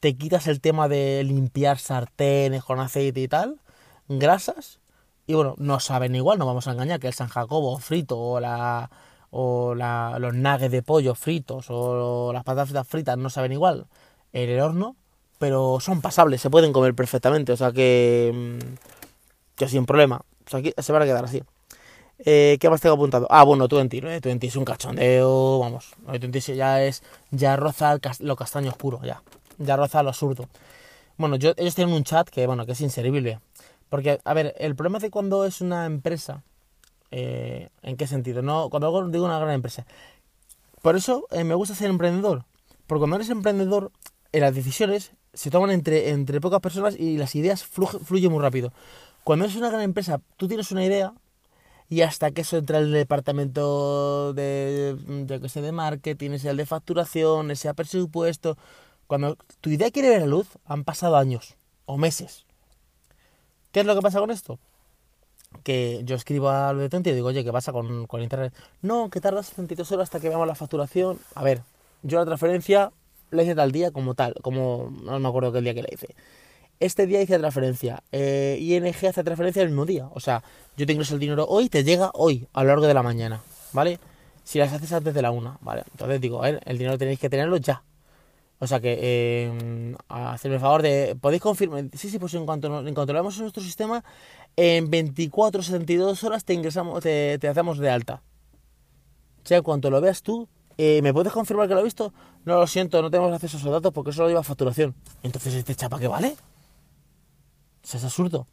Te 0.00 0.16
quitas 0.16 0.46
el 0.46 0.60
tema 0.60 0.88
de 0.88 1.22
limpiar 1.24 1.78
sartenes 1.78 2.62
con 2.64 2.80
aceite 2.80 3.20
y 3.20 3.28
tal. 3.28 3.60
Grasas. 4.08 4.78
Y 5.26 5.34
bueno, 5.34 5.54
no 5.58 5.80
saben 5.80 6.14
igual, 6.14 6.38
no 6.38 6.46
vamos 6.46 6.68
a 6.68 6.72
engañar, 6.72 7.00
que 7.00 7.06
el 7.08 7.12
San 7.14 7.28
Jacobo 7.28 7.78
frito 7.78 8.18
o 8.18 8.40
la 8.40 8.90
o 9.30 9.74
la- 9.74 10.16
los 10.18 10.32
nuggets 10.34 10.72
de 10.72 10.82
pollo 10.82 11.14
fritos 11.14 11.66
o 11.68 12.32
las 12.32 12.44
patatas 12.44 12.68
fritas 12.70 12.88
fritas 12.88 13.18
no 13.18 13.28
saben 13.28 13.52
igual 13.52 13.86
en 14.32 14.48
el 14.48 14.60
horno, 14.60 14.96
pero 15.38 15.80
son 15.80 16.00
pasables, 16.00 16.40
se 16.40 16.48
pueden 16.48 16.72
comer 16.72 16.94
perfectamente, 16.94 17.52
o 17.52 17.56
sea 17.58 17.70
que, 17.72 18.32
mm, 18.34 18.74
que 19.56 19.68
sin 19.68 19.84
problema. 19.84 20.22
O 20.46 20.50
sea, 20.50 20.60
aquí 20.60 20.72
se 20.78 20.92
van 20.92 21.02
a 21.02 21.04
quedar 21.04 21.24
así. 21.26 21.42
Eh, 22.24 22.58
¿Qué 22.60 22.68
más 22.68 22.80
tengo 22.80 22.96
apuntado? 22.96 23.26
Ah, 23.30 23.44
bueno, 23.44 23.68
Twenty, 23.68 24.00
¿no? 24.00 24.20
Twenty 24.20 24.48
es 24.48 24.56
un 24.56 24.64
cachondeo, 24.64 25.60
vamos. 25.60 25.94
Twenty 26.04 26.40
ya 26.40 26.82
es, 26.82 27.02
ya 27.30 27.56
roza 27.56 27.98
cas- 28.00 28.20
lo 28.20 28.34
castaño 28.36 28.70
oscuro, 28.70 29.00
ya. 29.04 29.22
Ya 29.58 29.76
roza 29.76 30.02
lo 30.02 30.08
absurdo. 30.10 30.48
Bueno, 31.16 31.36
yo, 31.36 31.52
ellos 31.56 31.74
tienen 31.74 31.94
un 31.94 32.04
chat 32.04 32.28
que, 32.28 32.46
bueno, 32.46 32.66
que 32.66 32.72
es 32.72 32.80
inservible. 32.80 33.40
Porque, 33.88 34.20
a 34.24 34.34
ver, 34.34 34.54
el 34.58 34.74
problema 34.76 34.98
de 34.98 35.10
cuando 35.10 35.44
es 35.44 35.60
una 35.60 35.86
empresa, 35.86 36.42
eh, 37.10 37.68
¿en 37.82 37.96
qué 37.96 38.06
sentido? 38.06 38.42
No, 38.42 38.68
cuando 38.68 39.08
digo 39.08 39.24
una 39.24 39.38
gran 39.38 39.54
empresa. 39.54 39.86
Por 40.82 40.96
eso 40.96 41.26
eh, 41.30 41.44
me 41.44 41.54
gusta 41.54 41.74
ser 41.74 41.88
emprendedor. 41.90 42.44
Porque 42.86 43.00
cuando 43.00 43.16
eres 43.16 43.30
emprendedor, 43.30 43.92
eh, 44.32 44.40
las 44.40 44.54
decisiones 44.54 45.12
se 45.32 45.50
toman 45.50 45.70
entre, 45.70 46.10
entre 46.10 46.40
pocas 46.40 46.60
personas 46.60 46.96
y 46.98 47.16
las 47.16 47.34
ideas 47.34 47.64
fluyen 47.64 48.32
muy 48.32 48.42
rápido. 48.42 48.72
Cuando 49.24 49.44
eres 49.44 49.56
una 49.56 49.68
gran 49.70 49.82
empresa, 49.82 50.20
tú 50.36 50.48
tienes 50.48 50.70
una 50.72 50.84
idea 50.84 51.12
y 51.88 52.02
hasta 52.02 52.30
que 52.30 52.42
eso 52.42 52.58
entra 52.58 52.78
el 52.78 52.92
departamento 52.92 54.32
de, 54.34 54.96
yo 55.26 55.40
que 55.40 55.48
sé, 55.48 55.62
de 55.62 55.72
marketing, 55.72 56.32
ese 56.32 56.52
de 56.54 56.66
facturación, 56.66 57.50
ese 57.50 57.72
presupuesto. 57.74 58.58
Cuando 59.06 59.36
tu 59.60 59.70
idea 59.70 59.90
quiere 59.90 60.10
ver 60.10 60.20
la 60.20 60.26
luz, 60.26 60.46
han 60.66 60.84
pasado 60.84 61.16
años 61.16 61.56
o 61.86 61.96
meses. 61.96 62.44
¿Qué 63.72 63.80
es 63.80 63.86
lo 63.86 63.94
que 63.94 64.02
pasa 64.02 64.20
con 64.20 64.30
esto? 64.30 64.58
Que 65.62 66.02
yo 66.04 66.14
escribo 66.16 66.50
a 66.50 66.74
lo 66.74 66.86
de 66.86 66.96
y 66.98 67.12
digo, 67.14 67.28
oye, 67.28 67.42
¿qué 67.42 67.52
pasa 67.52 67.72
con, 67.72 68.06
con 68.06 68.22
internet? 68.22 68.52
No, 68.82 69.08
que 69.08 69.20
tarda 69.20 69.42
72 69.42 69.90
horas 69.92 70.04
hasta 70.04 70.20
que 70.20 70.28
veamos 70.28 70.46
la 70.46 70.54
facturación. 70.54 71.18
A 71.34 71.42
ver, 71.42 71.62
yo 72.02 72.18
la 72.18 72.26
transferencia 72.26 72.92
la 73.30 73.42
hice 73.42 73.54
tal 73.54 73.72
día 73.72 73.90
como 73.90 74.14
tal, 74.14 74.34
como 74.42 74.90
no 75.04 75.18
me 75.18 75.28
acuerdo 75.28 75.52
qué 75.52 75.62
día 75.62 75.74
que 75.74 75.82
la 75.82 75.88
hice. 75.92 76.14
Este 76.80 77.06
día 77.06 77.20
hice 77.20 77.38
transferencia, 77.38 78.02
eh, 78.12 78.56
ING 78.60 78.86
hace 78.86 79.24
transferencia 79.24 79.62
el 79.62 79.68
mismo 79.68 79.84
día. 79.84 80.08
O 80.14 80.20
sea, 80.20 80.42
yo 80.76 80.86
te 80.86 80.92
ingreso 80.92 81.14
el 81.14 81.20
dinero 81.20 81.46
hoy, 81.48 81.68
te 81.68 81.82
llega 81.82 82.10
hoy, 82.14 82.46
a 82.52 82.62
lo 82.62 82.68
largo 82.68 82.86
de 82.86 82.94
la 82.94 83.02
mañana, 83.02 83.40
¿vale? 83.72 83.98
Si 84.44 84.58
las 84.58 84.72
haces 84.72 84.92
antes 84.92 85.12
de 85.12 85.22
la 85.22 85.30
una, 85.30 85.58
¿vale? 85.60 85.82
Entonces 85.90 86.20
digo, 86.20 86.44
el 86.44 86.78
dinero 86.78 86.96
tenéis 86.96 87.18
que 87.18 87.28
tenerlo 87.28 87.56
ya. 87.56 87.82
O 88.60 88.66
sea 88.66 88.80
que, 88.80 88.98
eh, 89.00 89.94
hacerme 90.08 90.56
el 90.56 90.60
favor 90.60 90.82
de, 90.82 91.16
¿podéis 91.20 91.42
confirmar? 91.42 91.84
Sí, 91.94 92.10
sí, 92.10 92.18
pues 92.18 92.34
en 92.34 92.44
cuanto, 92.44 92.66
en 92.66 92.94
cuanto 92.94 93.12
lo 93.12 93.18
veamos 93.18 93.36
en 93.36 93.42
nuestro 93.42 93.62
sistema, 93.62 94.02
en 94.56 94.90
24 94.90 95.62
72 95.62 96.24
horas 96.24 96.44
te 96.44 96.54
ingresamos, 96.54 97.02
te, 97.02 97.38
hacemos 97.48 97.78
de 97.78 97.90
alta. 97.90 98.22
O 99.44 99.46
sea, 99.48 99.58
en 99.58 99.62
cuanto 99.62 99.90
lo 99.90 100.00
veas 100.00 100.22
tú, 100.22 100.48
eh, 100.76 101.00
¿me 101.02 101.12
puedes 101.12 101.32
confirmar 101.32 101.68
que 101.68 101.74
lo 101.74 101.80
has 101.80 101.84
visto? 101.84 102.12
No, 102.44 102.56
lo 102.58 102.66
siento, 102.66 103.00
no 103.00 103.10
tenemos 103.10 103.32
acceso 103.32 103.56
a 103.56 103.60
esos 103.60 103.72
datos 103.72 103.92
porque 103.92 104.10
eso 104.10 104.22
lo 104.22 104.28
lleva 104.28 104.42
facturación. 104.42 104.94
Entonces, 105.22 105.54
¿este 105.54 105.76
chapa 105.76 106.00
qué 106.00 106.08
vale? 106.08 106.34
O 107.88 107.90
sea, 107.90 107.98
es 107.98 108.04
absurdo. 108.04 108.46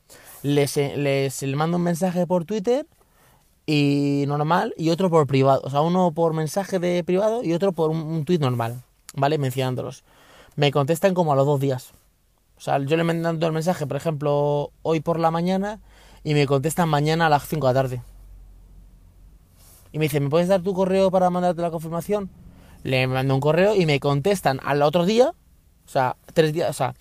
Les, 0.44 0.78
eh, 0.78 0.96
les, 0.96 1.42
le 1.42 1.56
mando 1.58 1.76
un 1.76 1.84
mensaje 1.84 2.26
por 2.26 2.46
Twitter 2.46 2.88
y 3.66 4.24
normal 4.28 4.74
y 4.78 4.90
otro 4.92 5.10
por 5.10 5.28
privado. 5.28 5.62
O 5.66 5.70
sea, 5.70 5.82
uno 5.82 6.12
por 6.12 6.34
mensaje 6.34 6.80
de 6.80 7.04
privado 7.04 7.44
y 7.44 7.54
otro 7.54 7.74
por 7.74 7.90
un, 7.90 7.98
un 7.98 8.24
tweet 8.24 8.40
normal, 8.40 8.82
¿vale? 9.14 9.38
Mencionándolos. 9.38 10.04
Me 10.56 10.72
contestan 10.72 11.14
como 11.14 11.34
a 11.34 11.36
los 11.36 11.46
dos 11.46 11.60
días. 11.60 11.92
O 12.58 12.62
sea, 12.62 12.80
yo 12.80 12.96
le 12.96 13.04
mando 13.04 13.46
el 13.46 13.52
mensaje, 13.52 13.86
por 13.86 13.98
ejemplo, 13.98 14.72
hoy 14.82 15.02
por 15.02 15.20
la 15.20 15.32
mañana 15.32 15.82
y 16.24 16.34
me 16.34 16.48
contestan 16.48 16.88
mañana 16.88 17.26
a 17.26 17.30
las 17.30 17.46
5 17.46 17.68
de 17.68 17.74
la 17.74 17.82
tarde. 17.82 18.02
Y 19.92 20.00
me 20.00 20.06
dice, 20.06 20.22
¿me 20.22 20.30
puedes 20.30 20.48
dar 20.48 20.62
tu 20.62 20.74
correo 20.74 21.12
para 21.12 21.30
mandarte 21.30 21.62
la 21.62 21.72
confirmación? 21.72 22.30
le 22.86 23.08
mando 23.08 23.34
un 23.34 23.42
correo 23.42 23.76
y 23.76 23.88
me 23.88 24.00
contestan 24.00 24.60
al 24.64 24.84
otro 24.84 25.06
día, 25.08 25.30
o 25.30 25.90
sea, 25.90 26.18
tres 26.36 26.54
días, 26.54 26.70
o 26.70 26.74
sea, 26.74 26.94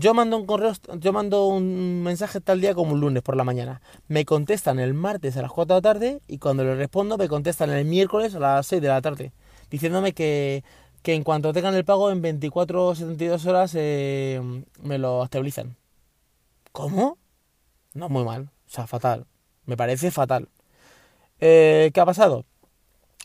yo 0.00 0.14
mando 0.14 0.38
un 0.38 0.46
correo, 0.46 0.72
yo 0.98 1.12
mando 1.12 1.46
un 1.46 2.02
mensaje 2.02 2.40
tal 2.40 2.60
día 2.60 2.74
como 2.74 2.94
un 2.94 3.00
lunes 3.00 3.22
por 3.22 3.36
la 3.36 3.44
mañana. 3.44 3.82
Me 4.08 4.24
contestan 4.24 4.78
el 4.80 4.94
martes 4.94 5.36
a 5.36 5.42
las 5.42 5.52
4 5.52 5.74
de 5.74 5.78
la 5.78 5.82
tarde 5.82 6.22
y 6.26 6.38
cuando 6.38 6.64
le 6.64 6.74
respondo 6.74 7.18
me 7.18 7.28
contestan 7.28 7.68
el 7.70 7.84
miércoles 7.84 8.34
a 8.34 8.40
las 8.40 8.66
6 8.66 8.80
de 8.80 8.88
la 8.88 9.02
tarde, 9.02 9.32
diciéndome 9.70 10.14
que, 10.14 10.64
que 11.02 11.14
en 11.14 11.22
cuanto 11.22 11.52
tengan 11.52 11.74
el 11.74 11.84
pago 11.84 12.10
en 12.10 12.22
24 12.22 12.86
o 12.86 12.94
72 12.94 13.44
horas 13.44 13.72
eh, 13.74 14.40
me 14.82 14.98
lo 14.98 15.22
estabilizan. 15.22 15.76
¿Cómo? 16.72 17.18
No, 17.92 18.08
muy 18.08 18.24
mal. 18.24 18.44
O 18.66 18.70
sea, 18.70 18.86
fatal. 18.86 19.26
Me 19.66 19.76
parece 19.76 20.10
fatal. 20.10 20.48
Eh, 21.40 21.90
¿Qué 21.92 22.00
ha 22.00 22.06
pasado? 22.06 22.46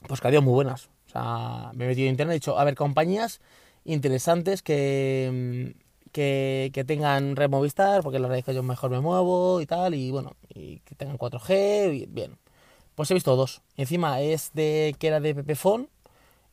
Pues 0.08 0.20
que 0.20 0.28
ha 0.28 0.42
muy 0.42 0.54
buenas. 0.54 0.90
O 1.08 1.10
sea, 1.10 1.72
me 1.74 1.86
he 1.86 1.88
metido 1.88 2.08
en 2.08 2.12
internet 2.12 2.34
y 2.34 2.36
he 2.36 2.40
dicho, 2.40 2.60
a 2.60 2.66
ver, 2.66 2.76
compañías 2.76 3.40
interesantes 3.86 4.62
que, 4.62 5.76
que, 6.16 6.86
tengan 6.88 7.36
red 7.36 7.50
Movistar, 7.50 8.02
porque 8.02 8.20
la 8.20 8.28
verdad 8.30 8.46
que 8.46 8.54
yo 8.54 8.64
mejor 8.64 8.90
me 8.90 9.02
muevo 9.02 9.60
y 9.62 9.66
tal, 9.66 9.94
y 9.96 10.12
bueno, 10.12 10.36
y 10.50 10.80
que 10.80 10.96
tengan 10.96 11.18
4G, 11.18 11.94
y 11.94 12.06
bien. 12.08 12.38
Pues 12.96 13.12
he 13.12 13.14
visto 13.14 13.36
dos. 13.36 13.62
Encima 13.78 14.22
es 14.22 14.52
de 14.54 14.96
que 15.00 15.08
era 15.08 15.20
de 15.20 15.34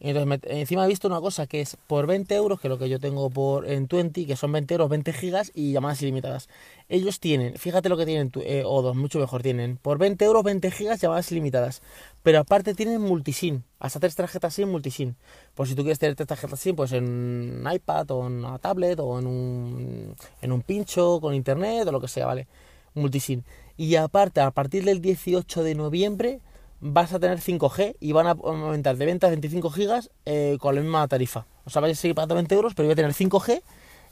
Entonces, 0.04 0.40
encima 0.50 0.84
he 0.84 0.88
visto 0.88 1.06
una 1.06 1.20
cosa 1.20 1.46
que 1.46 1.60
es 1.60 1.76
por 1.86 2.08
20 2.08 2.34
euros, 2.34 2.60
que 2.60 2.66
es 2.66 2.70
lo 2.70 2.76
que 2.76 2.88
yo 2.88 2.98
tengo 2.98 3.30
por 3.30 3.70
en 3.70 3.86
20, 3.86 4.26
que 4.26 4.34
son 4.34 4.50
20 4.50 4.74
euros, 4.74 4.88
20 4.88 5.12
gigas 5.12 5.52
y 5.54 5.70
llamadas 5.70 6.02
ilimitadas. 6.02 6.48
Ellos 6.88 7.20
tienen, 7.20 7.54
fíjate 7.56 7.88
lo 7.88 7.96
que 7.96 8.04
tienen, 8.04 8.32
eh, 8.42 8.64
o 8.66 8.82
dos, 8.82 8.96
mucho 8.96 9.20
mejor 9.20 9.42
tienen, 9.42 9.76
por 9.76 9.98
20 9.98 10.24
euros, 10.24 10.42
20 10.42 10.72
gigas, 10.72 11.00
llamadas 11.00 11.30
ilimitadas. 11.30 11.82
Pero 12.24 12.40
aparte 12.40 12.74
tienen 12.74 13.00
multisim, 13.00 13.62
hasta 13.78 14.00
tres 14.00 14.16
tarjetas 14.16 14.52
SIM 14.54 14.70
multisim. 14.70 15.14
Por 15.54 15.68
si 15.68 15.76
tú 15.76 15.82
quieres 15.82 16.00
tener 16.00 16.16
tres 16.16 16.26
tarjetas 16.26 16.58
SIM, 16.58 16.74
pues 16.74 16.90
en 16.90 17.04
un 17.04 17.72
iPad 17.72 18.10
o 18.10 18.26
en 18.26 18.44
una 18.44 18.58
tablet 18.58 18.98
o 18.98 19.20
en 19.20 19.26
un, 19.28 20.16
en 20.40 20.50
un 20.50 20.62
pincho 20.62 21.20
con 21.20 21.32
internet 21.32 21.86
o 21.86 21.92
lo 21.92 22.00
que 22.00 22.08
sea, 22.08 22.26
¿vale? 22.26 22.48
Multisim. 22.94 23.42
Y 23.76 23.94
aparte, 23.94 24.40
a 24.40 24.50
partir 24.50 24.84
del 24.84 25.00
18 25.00 25.62
de 25.62 25.76
noviembre 25.76 26.40
vas 26.82 27.12
a 27.12 27.20
tener 27.20 27.38
5G 27.38 27.96
y 28.00 28.12
van 28.12 28.26
a 28.26 28.30
aumentar 28.32 28.96
de 28.96 29.06
ventas 29.06 29.30
25 29.30 29.70
gigas 29.70 30.10
eh, 30.26 30.58
con 30.60 30.74
la 30.74 30.80
misma 30.80 31.06
tarifa. 31.06 31.46
O 31.64 31.70
sea, 31.70 31.80
vais 31.80 31.96
a 31.96 32.00
seguir 32.00 32.16
pagando 32.16 32.34
20 32.34 32.54
euros, 32.54 32.74
pero 32.74 32.88
voy 32.88 32.92
a 32.92 32.96
tener 32.96 33.12
5G 33.12 33.62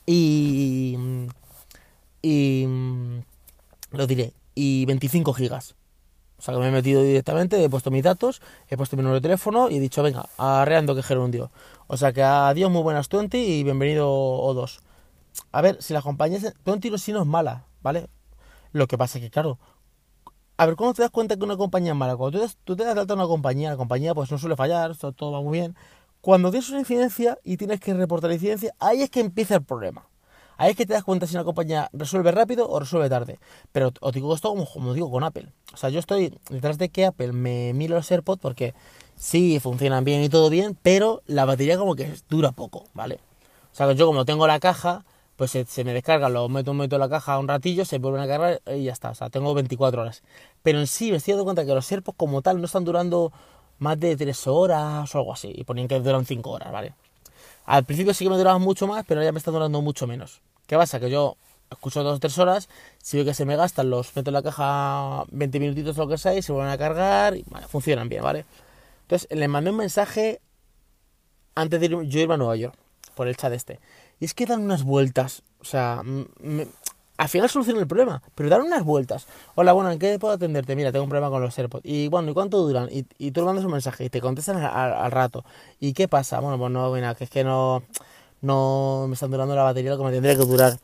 y. 0.07 0.97
y. 2.23 2.67
lo 3.91 4.07
diré, 4.07 4.33
y 4.55 4.87
25 4.87 5.35
gigas. 5.35 5.75
O 6.39 6.43
sea, 6.43 6.55
que 6.55 6.61
me 6.61 6.69
he 6.69 6.71
metido 6.71 7.03
directamente, 7.03 7.63
he 7.63 7.69
puesto 7.69 7.91
mis 7.91 8.05
datos, 8.05 8.41
he 8.69 8.77
puesto 8.77 8.97
mi 8.97 9.03
número 9.03 9.17
de 9.17 9.21
teléfono 9.21 9.69
y 9.69 9.77
he 9.77 9.81
dicho, 9.81 10.03
venga, 10.03 10.27
arreando 10.39 10.95
que 10.95 11.03
gerundio. 11.03 11.51
O 11.87 11.99
sea, 11.99 12.13
que 12.13 12.23
adiós, 12.23 12.71
muy 12.71 12.83
buenas 12.83 13.11
20 13.11 13.37
y 13.37 13.63
bienvenido 13.63 14.09
O2. 14.09 14.79
A 15.53 15.61
ver, 15.61 15.83
si 15.83 15.93
la 15.93 16.01
compañía... 16.01 16.39
20 16.65 16.97
sí 16.99 17.13
no 17.13 17.21
es 17.21 17.27
mala, 17.27 17.67
¿vale? 17.83 18.09
Lo 18.73 18.87
que 18.87 18.97
pasa 18.97 19.19
es 19.19 19.25
que, 19.25 19.31
claro, 19.31 19.59
a 20.61 20.67
ver, 20.67 20.77
¿cómo 20.77 20.93
te 20.93 21.01
das 21.01 21.11
cuenta 21.11 21.39
que 21.39 21.45
una 21.45 21.57
compañía 21.57 21.93
es 21.93 21.97
mala? 21.97 22.19
Cuando 22.19 22.47
tú, 22.65 22.77
te 22.77 22.85
das 22.85 22.95
alta 22.95 23.15
una 23.15 23.27
compañía, 23.27 23.71
la 23.71 23.79
compañía 23.79 24.15
pues 24.15 24.31
no 24.31 24.37
suele 24.37 24.57
fallar, 24.57 24.95
todo, 24.95 25.33
va 25.33 25.41
muy 25.41 25.59
bien. 25.59 25.75
Cuando 26.21 26.51
tienes 26.51 26.69
una 26.69 26.81
incidencia 26.81 27.39
y 27.43 27.57
tienes 27.57 27.81
que 27.81 27.95
reportar 27.95 28.29
la 28.29 28.35
incidencia, 28.35 28.75
ahí 28.79 29.01
es 29.01 29.09
que 29.09 29.21
empieza 29.21 29.55
el 29.55 29.63
problema. 29.63 30.07
Ahí 30.59 30.73
es 30.73 30.77
que 30.77 30.85
te 30.85 30.93
das 30.93 31.03
cuenta 31.03 31.27
si 31.27 31.35
una 31.35 31.45
compañía 31.45 31.89
resuelve 31.95 32.31
rápido 32.31 32.69
o 32.69 32.79
resuelve 32.79 33.09
tarde. 33.09 33.39
Pero 33.73 33.91
os 34.03 34.13
digo 34.13 34.35
esto 34.35 34.55
como, 34.55 34.93
digo 34.93 35.11
con 35.11 35.25
Apple. 35.25 35.49
O 35.73 35.79
sea, 35.79 35.89
yo 35.89 35.99
estoy 35.99 36.39
detrás 36.51 36.77
de 36.77 36.91
que 36.91 37.07
Apple 37.07 37.33
me 37.33 37.73
mire 37.73 37.95
los 37.95 38.11
AirPods 38.11 38.43
porque 38.43 38.75
sí, 39.17 39.61
funcionan 39.61 40.05
bien 40.05 40.23
y 40.23 40.29
todo 40.29 40.51
bien, 40.51 40.77
pero 40.83 41.23
la 41.25 41.47
batería 41.47 41.79
como 41.79 41.95
que 41.95 42.15
dura 42.29 42.53
poco, 42.53 42.85
¿vale? 42.93 43.19
O 43.73 43.75
sea, 43.75 43.91
yo 43.93 44.07
como 44.07 44.27
tengo 44.27 44.47
la 44.47 44.61
caja, 44.61 45.07
pues 45.41 45.53
se, 45.53 45.85
me 45.85 45.95
descarga, 45.95 46.29
lo 46.29 46.51
meto, 46.51 46.75
meto 46.75 46.97
en 46.97 47.01
la 47.01 47.09
caja 47.09 47.39
un 47.39 47.49
ratillo, 47.49 47.87
se 47.87 47.97
vuelven 47.97 48.21
a 48.21 48.27
cargar 48.27 48.61
y 48.67 48.85
ya 48.85 48.93
está. 48.93 49.09
O 49.09 49.15
sea, 49.15 49.31
tengo 49.31 49.55
24 49.55 50.03
horas. 50.03 50.23
Pero 50.63 50.79
en 50.79 50.87
sí 50.87 51.11
me 51.11 51.17
estoy 51.17 51.33
dando 51.33 51.45
cuenta 51.45 51.65
que 51.65 51.73
los 51.73 51.87
serpos 51.87 52.15
como 52.15 52.43
tal 52.43 52.59
no 52.59 52.67
están 52.67 52.85
durando 52.85 53.33
más 53.79 53.99
de 53.99 54.19
3 54.19 54.47
horas 54.49 55.15
o 55.15 55.19
algo 55.19 55.33
así. 55.33 55.51
Y 55.57 55.65
ponían 55.65 55.89
que 55.89 55.99
duran 55.99 56.27
5 56.27 56.51
horas, 56.51 56.71
¿vale? 56.71 56.93
Al 57.65 57.85
principio 57.85 58.13
sí 58.13 58.27
que 58.27 58.29
me 58.29 58.37
duraban 58.37 58.61
mucho 58.61 58.87
más, 58.87 59.07
pero 59.09 59.23
ya 59.23 59.33
me 59.33 59.39
están 59.39 59.55
durando 59.55 59.81
mucho 59.81 60.07
menos. 60.07 60.43
¿Qué 60.67 60.77
pasa? 60.77 61.01
Que 61.01 61.09
yo 61.09 61.39
escucho 61.71 62.03
2 62.03 62.17
o 62.17 62.21
3 62.21 62.39
horas, 62.39 62.69
si 62.99 63.17
veo 63.17 63.25
que 63.25 63.33
se 63.33 63.47
me 63.47 63.57
gastan, 63.57 63.89
los 63.89 64.15
meto 64.15 64.29
en 64.29 64.35
la 64.35 64.43
caja 64.43 65.25
20 65.31 65.59
minutitos 65.59 65.97
o 65.97 66.03
lo 66.03 66.09
que 66.09 66.19
sea 66.19 66.35
y 66.35 66.43
se 66.43 66.53
vuelven 66.53 66.71
a 66.71 66.77
cargar 66.77 67.35
y 67.35 67.47
funcionan 67.67 68.11
bien, 68.11 68.23
¿vale? 68.23 68.45
Entonces 69.05 69.27
les 69.31 69.49
mandé 69.49 69.71
un 69.71 69.79
mensaje 69.79 70.43
antes 71.55 71.81
de 71.81 71.89
yo 71.89 72.21
irme 72.21 72.35
a 72.35 72.37
Nueva 72.37 72.57
York, 72.57 72.75
por 73.15 73.27
el 73.27 73.39
chat 73.39 73.55
este. 73.55 73.81
Y 74.21 74.27
es 74.27 74.35
que 74.35 74.47
dan 74.47 74.63
unas 74.63 74.85
vueltas. 74.85 75.43
O 75.61 75.65
sea, 75.65 76.03
al 77.17 77.29
final 77.29 77.51
solucionan 77.51 77.83
el 77.83 77.89
problema, 77.89 78.23
pero 78.35 78.49
dan 78.49 78.63
unas 78.63 78.85
vueltas. 78.85 79.27
Hola, 79.55 79.73
bueno, 79.73 79.91
¿en 79.91 79.99
qué 79.99 80.19
puedo 80.19 80.35
atenderte? 80.35 80.77
Mira, 80.77 80.93
tengo 80.93 81.05
un 81.05 81.11
problema 81.11 81.31
con 81.31 81.43
los 81.43 81.59
AirPods. 81.59 81.85
Y 81.85 82.09
bueno, 82.09 82.31
¿y 82.31 82.35
cuánto 82.35 82.59
duran? 82.59 82.89
Y, 82.91 83.07
y 83.19 83.31
tú 83.31 83.41
le 83.41 83.47
mandas 83.47 83.65
un 83.65 83.73
mensaje 83.73 84.05
y 84.05 84.11
te 84.11 84.21
contestan 84.21 84.59
al, 84.59 85.11
rato. 85.11 85.45
¿Y 85.81 85.93
qué 85.93 86.09
pasa? 86.09 86.41
Bueno, 86.41 86.59
pues 86.59 86.71
no, 86.71 86.93
mira, 86.93 87.15
que 87.15 87.25
es 87.25 87.31
que 87.31 87.45
no, 87.45 87.83
no 88.43 89.07
me 89.09 89.15
están 89.15 89.31
durando 89.31 89.55
la 89.55 89.65
batería 89.65 89.91
lo 89.91 89.99
que 89.99 90.05
me 90.05 90.13
tendría 90.13 90.37
que 90.37 90.45
durar. 90.45 90.79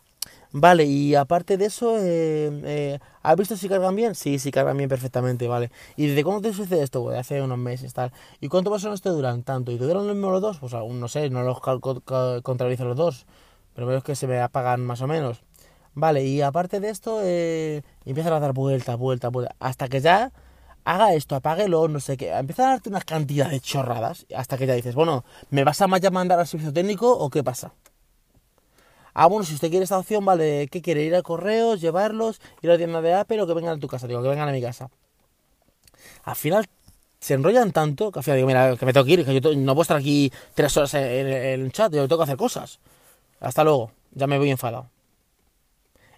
Vale, 0.52 0.84
y 0.84 1.14
aparte 1.14 1.56
de 1.58 1.66
eso, 1.66 1.98
eh, 1.98 2.50
eh, 2.64 2.98
¿has 3.22 3.36
visto 3.36 3.56
si 3.56 3.68
cargan 3.68 3.94
bien? 3.94 4.14
Sí, 4.14 4.38
sí 4.38 4.50
cargan 4.50 4.76
bien 4.76 4.88
perfectamente, 4.88 5.48
vale. 5.48 5.70
¿Y 5.96 6.06
desde 6.06 6.24
cuándo 6.24 6.48
te 6.48 6.54
sucede 6.54 6.82
esto? 6.82 7.02
Pues 7.02 7.18
hace 7.18 7.42
unos 7.42 7.58
meses, 7.58 7.92
tal. 7.92 8.12
¿Y 8.40 8.48
cuánto 8.48 8.70
más 8.70 8.82
o 8.84 8.86
menos 8.86 9.02
te 9.02 9.10
duran? 9.10 9.42
Tanto. 9.42 9.72
¿Y 9.72 9.78
te 9.78 9.84
duran 9.84 10.06
los 10.06 10.16
mismos 10.16 10.32
los 10.32 10.40
dos? 10.42 10.58
Pues 10.58 10.72
aún 10.74 11.00
no 11.00 11.08
sé, 11.08 11.28
no 11.30 11.42
los 11.42 11.60
contabilizo 11.60 12.84
los 12.84 12.96
dos. 12.96 13.26
Pero 13.74 13.86
veo 13.86 14.02
que 14.02 14.14
se 14.14 14.26
me 14.26 14.40
apagan 14.40 14.84
más 14.86 15.02
o 15.02 15.06
menos. 15.06 15.42
Vale, 15.94 16.24
y 16.24 16.42
aparte 16.42 16.80
de 16.80 16.90
esto, 16.90 17.20
eh, 17.22 17.82
empiezan 18.04 18.32
a 18.34 18.40
dar 18.40 18.52
vueltas, 18.52 18.96
vueltas, 18.98 19.32
vueltas. 19.32 19.56
Hasta 19.60 19.88
que 19.88 20.00
ya 20.00 20.32
haga 20.84 21.14
esto, 21.14 21.34
apáguelo, 21.36 21.88
no 21.88 22.00
sé 22.00 22.16
qué. 22.16 22.30
Empieza 22.32 22.66
a 22.66 22.70
darte 22.70 22.88
una 22.88 23.00
cantidad 23.00 23.50
de 23.50 23.60
chorradas. 23.60 24.26
Hasta 24.34 24.56
que 24.58 24.66
ya 24.66 24.74
dices, 24.74 24.94
bueno, 24.94 25.24
¿me 25.50 25.64
vas 25.64 25.80
a 25.82 25.88
mandar 25.88 26.38
al 26.38 26.46
servicio 26.46 26.72
técnico 26.72 27.12
o 27.16 27.30
qué 27.30 27.42
pasa? 27.44 27.72
Ah, 29.18 29.28
bueno, 29.28 29.46
si 29.46 29.54
usted 29.54 29.70
quiere 29.70 29.84
esta 29.84 29.98
opción, 29.98 30.26
vale, 30.26 30.68
¿qué 30.70 30.82
quiere? 30.82 31.02
¿Ir 31.02 31.14
a 31.14 31.22
correos, 31.22 31.80
llevarlos, 31.80 32.38
ir 32.60 32.68
a 32.68 32.74
la 32.74 32.76
tienda 32.76 33.00
de 33.00 33.14
Apple 33.14 33.40
o 33.40 33.46
que 33.46 33.54
vengan 33.54 33.78
a 33.78 33.80
tu 33.80 33.88
casa? 33.88 34.06
Digo, 34.06 34.22
que 34.22 34.28
vengan 34.28 34.46
a 34.46 34.52
mi 34.52 34.60
casa. 34.60 34.90
Al 36.24 36.36
final 36.36 36.66
se 37.18 37.32
enrollan 37.32 37.72
tanto 37.72 38.12
que 38.12 38.18
al 38.18 38.22
final 38.22 38.36
digo, 38.36 38.46
mira, 38.46 38.76
que 38.76 38.84
me 38.84 38.92
tengo 38.92 39.06
que 39.06 39.12
ir, 39.12 39.24
que 39.24 39.40
yo 39.40 39.54
no 39.54 39.72
puedo 39.72 39.82
estar 39.82 39.96
aquí 39.96 40.30
tres 40.54 40.76
horas 40.76 40.92
en, 40.92 41.28
el 41.28 41.72
chat, 41.72 41.94
yo 41.94 42.06
tengo 42.06 42.18
que 42.18 42.24
hacer 42.24 42.36
cosas. 42.36 42.78
Hasta 43.40 43.64
luego, 43.64 43.90
ya 44.12 44.26
me 44.26 44.36
voy 44.36 44.50
enfadado. 44.50 44.90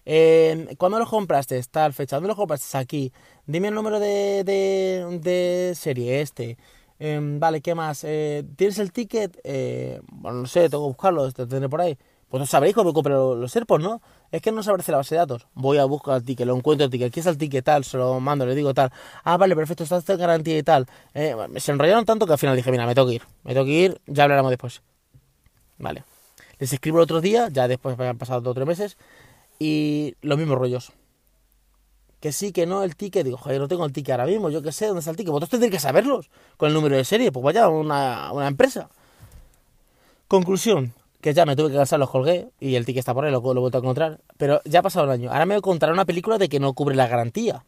Eh, 0.05 0.75
¿Cuándo 0.77 0.99
los 0.99 1.07
compraste? 1.07 1.63
Tal 1.71 1.93
fecha. 1.93 2.17
¿Dónde 2.17 2.27
los 2.27 2.35
compraste? 2.35 2.77
Aquí. 2.77 3.13
Dime 3.45 3.69
el 3.69 3.75
número 3.75 4.01
de, 4.01 4.43
de, 4.43 5.73
serie 5.73 6.19
este. 6.19 6.57
Em, 6.99 7.39
vale, 7.39 7.61
¿qué 7.61 7.75
más? 7.75 8.03
Eh, 8.03 8.43
¿Tienes 8.57 8.77
el 8.79 8.91
ticket? 8.91 9.39
Eh, 9.45 10.01
bueno, 10.11 10.41
no 10.41 10.47
sé, 10.47 10.69
tengo 10.69 10.83
que 10.83 10.89
buscarlo, 10.89 11.31
te 11.31 11.47
tendré 11.47 11.69
por 11.69 11.79
ahí. 11.79 11.97
Pues 12.29 12.39
no 12.39 12.45
sabréis 12.45 12.75
cómo 12.75 12.93
compré 12.93 13.13
los 13.13 13.55
AirPods, 13.55 13.83
¿no? 13.83 14.01
Es 14.31 14.41
que 14.41 14.51
no 14.51 14.61
se 14.61 14.69
aparece 14.69 14.91
la 14.91 14.99
base 14.99 15.15
de 15.15 15.19
datos. 15.19 15.47
Voy 15.55 15.79
a 15.79 15.85
buscar 15.85 16.17
el 16.17 16.23
ticket, 16.23 16.45
lo 16.45 16.55
encuentro 16.55 16.85
el 16.85 16.91
ticket. 16.91 17.07
Aquí 17.07 17.19
está 17.19 17.31
el 17.31 17.39
ticket 17.39 17.65
tal, 17.65 17.83
se 17.83 17.97
lo 17.97 18.19
mando, 18.19 18.45
le 18.45 18.53
digo 18.53 18.71
tal. 18.73 18.91
Ah, 19.23 19.37
vale, 19.37 19.55
perfecto, 19.55 19.83
está 19.83 20.13
en 20.13 20.19
garantía 20.19 20.57
y 20.57 20.61
tal. 20.61 20.85
Eh, 21.15 21.35
se 21.57 21.71
enrollaron 21.71 22.05
tanto 22.05 22.27
que 22.27 22.33
al 22.33 22.37
final 22.37 22.55
dije, 22.55 22.69
mira, 22.69 22.85
me 22.85 22.93
tengo 22.93 23.07
que 23.07 23.15
ir. 23.15 23.23
Me 23.43 23.53
tengo 23.53 23.65
que 23.65 23.71
ir, 23.71 24.01
ya 24.05 24.23
hablaremos 24.23 24.51
después. 24.51 24.83
Vale. 25.79 26.03
Les 26.59 26.71
escribo 26.71 26.99
el 26.99 27.03
otro 27.03 27.19
día, 27.19 27.49
ya 27.49 27.67
después 27.67 27.99
han 27.99 28.17
pasado 28.19 28.41
dos 28.41 28.51
o 28.51 28.53
tres 28.53 28.67
meses. 28.67 28.97
Y 29.57 30.15
los 30.21 30.37
mismos 30.37 30.59
rollos. 30.59 30.91
Que 32.19 32.31
sí, 32.31 32.51
que 32.51 32.67
no, 32.67 32.83
el 32.83 32.95
ticket. 32.95 33.25
Digo, 33.25 33.37
joder, 33.37 33.59
no 33.59 33.67
tengo 33.67 33.85
el 33.85 33.91
ticket 33.91 34.11
ahora 34.11 34.25
mismo, 34.27 34.51
yo 34.51 34.61
qué 34.61 34.71
sé, 34.71 34.85
¿dónde 34.85 34.99
está 34.99 35.09
el 35.09 35.17
ticket? 35.17 35.31
Vosotros 35.31 35.49
tendréis 35.49 35.71
que 35.71 35.79
saberlos 35.79 36.29
con 36.57 36.67
el 36.67 36.75
número 36.75 36.95
de 36.95 37.05
serie. 37.05 37.31
Pues 37.31 37.43
vaya, 37.43 37.69
una, 37.69 38.31
una 38.33 38.47
empresa. 38.47 38.89
Conclusión, 40.27 40.93
que 41.21 41.33
ya 41.33 41.45
me 41.45 41.55
tuve 41.55 41.69
que 41.71 41.75
cansar, 41.75 41.99
los 41.99 42.09
colgué 42.09 42.49
y 42.59 42.75
el 42.75 42.85
ticket 42.85 42.99
está 42.99 43.13
por 43.13 43.25
ahí, 43.25 43.31
lo, 43.31 43.41
lo 43.41 43.51
he 43.51 43.59
vuelto 43.59 43.77
a 43.77 43.81
encontrar. 43.81 44.21
Pero 44.37 44.61
ya 44.65 44.79
ha 44.79 44.83
pasado 44.83 45.05
un 45.05 45.11
año. 45.11 45.31
Ahora 45.31 45.45
me 45.45 45.55
voy 45.55 45.59
a 45.59 45.61
contar 45.61 45.91
una 45.91 46.05
película 46.05 46.37
de 46.37 46.49
que 46.49 46.59
no 46.59 46.73
cubre 46.73 46.95
la 46.95 47.07
garantía. 47.07 47.65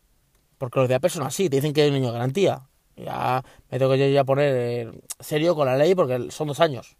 Porque 0.57 0.79
los 0.79 0.89
de 0.89 0.95
Apple 0.95 1.09
son 1.09 1.23
así, 1.23 1.49
te 1.49 1.57
dicen 1.57 1.73
que 1.73 1.81
hay 1.81 1.89
un 1.89 1.95
año 1.95 2.07
de 2.07 2.13
garantía. 2.13 2.61
Ya 2.95 3.43
me 3.69 3.79
tengo 3.79 3.91
que 3.91 3.99
yo 3.99 4.07
ya 4.07 4.23
poner 4.23 4.53
eh, 4.55 4.91
serio 5.19 5.55
con 5.55 5.65
la 5.65 5.75
ley 5.75 5.95
porque 5.95 6.29
son 6.29 6.47
dos 6.47 6.59
años. 6.59 6.97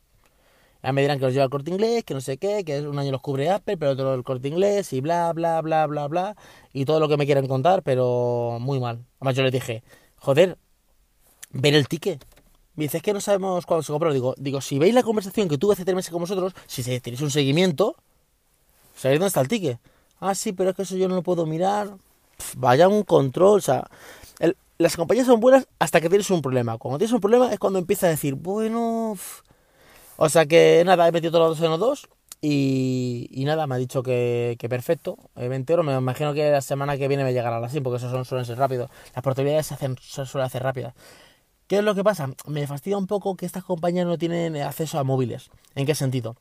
Ya 0.84 0.92
me 0.94 1.02
dirán 1.02 1.20
que 1.20 1.26
los 1.26 1.34
lleva 1.34 1.46
el 1.46 1.52
corte 1.52 1.70
inglés, 1.70 2.04
que 2.04 2.16
no 2.16 2.22
sé 2.22 2.38
qué, 2.38 2.64
que 2.66 2.82
un 2.82 2.98
año 2.98 3.12
los 3.12 3.22
cubre 3.22 3.52
Apple, 3.52 3.78
pero 3.78 3.92
otro 3.92 4.16
el 4.16 4.24
corte 4.24 4.48
inglés 4.48 4.94
y 4.94 5.02
bla, 5.02 5.32
bla, 5.34 5.62
bla, 5.62 5.86
bla, 5.86 6.08
bla. 6.08 6.36
Y 6.74 6.86
todo 6.86 7.00
lo 7.00 7.08
que 7.08 7.18
me 7.18 7.26
quieran 7.26 7.48
contar, 7.48 7.84
pero 7.84 8.58
muy 8.60 8.80
mal. 8.80 9.06
Además 9.20 9.36
yo 9.36 9.44
les 9.44 9.52
dije, 9.52 9.84
joder, 10.16 10.58
ver 11.52 11.76
el 11.76 11.88
ticket. 11.88 12.26
Me 12.76 12.86
dice, 12.86 12.98
es 12.98 13.04
que 13.04 13.14
no 13.14 13.22
sabemos 13.22 13.66
cuándo 13.66 13.84
se 13.84 13.92
compró. 13.92 14.14
Digo, 14.14 14.34
digo, 14.38 14.62
si 14.62 14.80
veis 14.80 14.94
la 14.94 15.04
conversación 15.04 15.50
que 15.50 15.58
tuve 15.58 15.74
hace 15.74 15.86
tres 15.86 15.96
meses 15.96 16.12
con 16.12 16.22
vosotros, 16.22 16.54
si 16.68 16.84
tenéis 17.00 17.22
un 17.22 17.32
seguimiento, 17.32 17.96
sabéis 18.96 19.20
dónde 19.20 19.28
está 19.28 19.42
el 19.42 19.48
ticket. 19.48 19.80
Ah, 20.20 20.36
sí, 20.36 20.54
pero 20.54 20.70
es 20.72 20.76
que 20.76 20.84
eso 20.84 20.96
yo 20.96 21.08
no 21.08 21.16
lo 21.16 21.24
puedo 21.24 21.46
mirar. 21.46 21.96
vaya 22.58 22.88
un 22.88 23.04
control, 23.04 23.58
o 23.60 23.62
sea, 23.62 23.88
las 24.78 24.96
compañías 24.96 25.28
son 25.28 25.40
buenas 25.40 25.68
hasta 25.80 26.02
que 26.02 26.10
tienes 26.10 26.30
un 26.32 26.42
problema. 26.42 26.78
Cuando 26.78 26.98
tienes 26.98 27.14
un 27.14 27.22
problema 27.22 27.52
es 27.54 27.60
cuando 27.60 27.80
empiezas 27.80 28.06
a 28.06 28.10
decir, 28.10 28.36
bueno, 28.36 29.16
O 30.18 30.30
sea 30.30 30.46
que 30.46 30.84
nada, 30.86 31.08
he 31.08 31.12
metido 31.12 31.32
todos 31.32 31.50
los 31.50 31.58
dos 31.60 31.66
en 31.66 31.72
los 31.72 31.80
dos. 31.80 32.10
Y, 32.44 33.28
y 33.32 33.46
nada, 33.46 33.68
me 33.68 33.76
ha 33.76 33.78
dicho 33.78 34.02
que, 34.02 34.56
que 34.60 34.68
perfecto, 34.70 35.18
20 35.36 35.74
euros. 35.74 35.86
Me 35.86 35.96
imagino 35.96 36.34
que 36.34 36.50
la 36.52 36.62
semana 36.62 36.98
que 36.98 37.08
viene 37.08 37.24
me 37.24 37.34
llegará 37.34 37.68
SIM, 37.70 37.84
porque 37.84 37.98
esos 37.98 38.12
son, 38.12 38.26
suelen 38.26 38.46
ser 38.46 38.58
rápidos. 38.58 38.90
Las 39.14 39.24
portabilidades 39.24 39.68
se, 39.68 39.76
hacen, 39.76 39.96
se 40.02 40.26
suelen 40.26 40.48
hacer 40.48 40.64
rápidas. 40.64 40.94
¿Qué 41.72 41.78
es 41.78 41.86
lo 41.86 41.96
que 41.96 42.04
pasa? 42.04 42.30
Me 42.48 42.68
fastidia 42.68 42.98
un 42.98 43.08
poco 43.08 43.38
que 43.38 43.46
estas 43.46 43.64
compañías 43.64 44.06
no 44.06 44.18
tienen 44.18 44.58
acceso 44.58 45.00
a 45.00 45.06
móviles. 45.06 45.50
¿En 45.74 45.86
qué 45.86 45.96
sentido? 45.96 46.36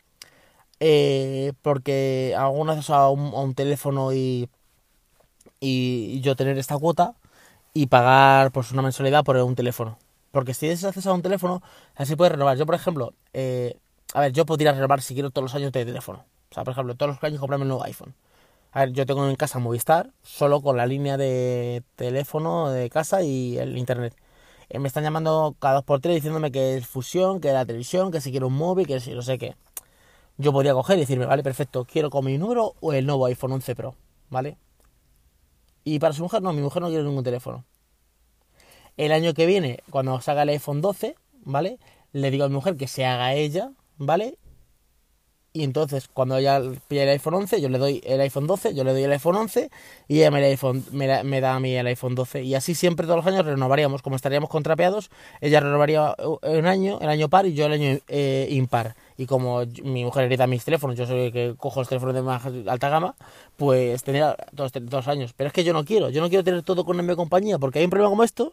Eh, 0.81 1.53
porque 1.62 2.35
algún 2.37 2.69
acceso 2.69 2.97
a 2.97 3.11
un, 3.11 3.55
teléfono 3.55 4.12
y, 4.12 4.49
y 5.61 6.21
yo 6.21 6.35
tener 6.35 6.59
esta 6.59 6.77
cuota 6.79 7.14
y 7.73 7.87
pagar 7.87 8.51
pues 8.51 8.73
una 8.73 8.83
mensualidad 8.83 9.23
por 9.23 9.37
un 9.37 9.55
teléfono. 9.55 9.99
Porque 10.33 10.53
si 10.53 10.62
tienes 10.62 10.83
acceso 10.83 11.12
a 11.12 11.14
un 11.14 11.23
teléfono, 11.23 11.62
así 11.95 12.16
puedes 12.16 12.33
renovar. 12.33 12.57
Yo, 12.57 12.66
por 12.66 12.75
ejemplo, 12.75 13.14
eh, 13.33 13.79
a 14.14 14.23
ver, 14.23 14.33
yo 14.33 14.45
podría 14.45 14.73
renovar 14.73 15.01
si 15.01 15.14
quiero 15.14 15.31
todos 15.31 15.45
los 15.45 15.55
años 15.55 15.71
de 15.71 15.85
teléfono. 15.85 16.25
O 16.51 16.55
sea, 16.55 16.64
por 16.64 16.73
ejemplo, 16.73 16.97
todos 16.97 17.14
los 17.14 17.23
años 17.23 17.38
comprarme 17.38 17.62
un 17.62 17.69
nuevo 17.69 17.85
iPhone. 17.85 18.16
A 18.73 18.81
ver, 18.81 18.95
yo 18.95 19.07
tengo 19.07 19.29
en 19.29 19.37
casa 19.37 19.61
Movistar, 19.61 20.11
solo 20.25 20.61
con 20.61 20.77
la 20.77 20.87
línea 20.87 21.16
de 21.16 21.85
teléfono 21.95 22.71
de 22.71 22.90
casa 22.90 23.23
y 23.23 23.59
el 23.59 23.79
internet. 23.79 24.16
Eh, 24.71 24.79
me 24.79 24.87
están 24.87 25.03
llamando 25.03 25.57
cada 25.59 25.75
dos 25.75 25.85
por 25.85 26.01
tres 26.01 26.15
diciéndome 26.15 26.53
que 26.53 26.77
es 26.77 26.87
fusión, 26.87 27.41
que 27.41 27.53
la 27.53 27.67
televisión, 27.67 28.13
que 28.13 28.21
si 28.21 28.31
quiero 28.31 28.47
un 28.47 28.55
móvil, 28.55 28.87
que 28.87 29.01
si 29.01 29.13
no 29.13 29.23
sé 29.23 29.37
qué. 29.37 29.57
Yo 30.39 30.53
podría 30.53 30.73
coger 30.75 30.97
y 30.97 31.01
decirme, 31.01 31.27
vale, 31.27 31.43
perfecto, 31.43 31.85
quiero 31.85 32.09
con 32.09 32.25
mi 32.25 32.39
número 32.39 32.75
o 32.81 32.93
el 32.93 33.05
nuevo 33.05 33.27
iPhone 33.27 33.53
11 33.53 33.75
Pro, 33.75 33.97
¿vale? 34.31 34.57
Y 35.83 35.99
para 35.99 36.15
su 36.15 36.23
mujer, 36.23 36.41
no, 36.41 36.53
mi 36.53 36.63
mujer 36.63 36.83
no 36.83 36.89
quiere 36.89 37.03
ningún 37.03 37.25
teléfono. 37.25 37.65
El 38.97 39.13
año 39.13 39.35
que 39.35 39.47
viene, 39.47 39.81
cuando 39.91 40.21
salga 40.21 40.45
el 40.45 40.51
iPhone 40.51 40.81
12, 40.81 41.17
¿vale? 41.45 41.79
Le 42.13 42.31
digo 42.31 42.45
a 42.45 42.49
mi 42.49 42.55
mujer 42.55 42.77
que 42.77 42.87
se 42.87 43.05
haga 43.05 43.35
ella, 43.35 43.73
¿vale? 43.99 44.39
Y 45.53 45.65
entonces, 45.65 46.09
cuando 46.13 46.37
ella 46.37 46.63
pilla 46.87 47.03
el 47.03 47.09
iPhone 47.09 47.35
11, 47.35 47.61
yo 47.61 47.69
le 47.69 47.79
doy 47.79 48.01
el 48.07 48.21
iPhone 48.21 48.47
12, 48.47 48.73
yo 48.73 48.85
le 48.85 48.93
doy 48.93 49.03
el 49.03 49.11
iPhone 49.11 49.35
11 49.35 49.69
y 50.07 50.19
ella 50.19 50.31
me, 50.31 50.39
el 50.39 50.45
iPhone, 50.45 50.85
me, 50.93 51.25
me 51.25 51.41
da 51.41 51.57
a 51.57 51.61
mí 51.61 51.75
el 51.75 51.89
iPhone 51.89 52.15
12. 52.15 52.45
Y 52.45 52.55
así 52.55 52.77
siempre 52.77 53.05
todos 53.07 53.25
los 53.25 53.27
años 53.27 53.45
renovaríamos. 53.45 54.01
Como 54.01 54.15
estaríamos 54.15 54.49
contrapeados, 54.49 55.11
ella 55.41 55.59
renovaría 55.59 56.15
un 56.43 56.67
año, 56.67 56.99
el 57.01 57.09
año 57.09 57.29
par 57.29 57.47
y 57.47 57.55
yo 57.55 57.67
el 57.67 57.73
año 57.73 57.99
eh, 58.07 58.47
impar. 58.51 58.95
Y 59.17 59.27
como 59.27 59.63
mi 59.83 60.05
mujer 60.05 60.25
hereda 60.25 60.47
mis 60.47 60.65
teléfonos, 60.65 60.97
yo 60.97 61.07
soy 61.07 61.27
el 61.27 61.33
que 61.33 61.55
cojo 61.59 61.81
los 61.81 61.89
teléfonos 61.89 62.15
de 62.15 62.23
más 62.23 62.45
alta 62.47 62.89
gama, 62.89 63.17
pues 63.57 64.05
tendría 64.05 64.37
todos 64.55 64.73
los 64.75 65.09
años. 65.09 65.33
Pero 65.37 65.49
es 65.49 65.53
que 65.53 65.65
yo 65.65 65.73
no 65.73 65.85
quiero, 65.85 66.11
yo 66.11 66.21
no 66.21 66.29
quiero 66.29 66.45
tener 66.45 66.63
todo 66.63 66.85
con 66.85 66.97
misma 66.97 67.17
compañía 67.17 67.59
porque 67.59 67.81
hay 67.81 67.87
un 67.87 67.91
problema 67.91 68.11
como 68.11 68.23
esto 68.23 68.53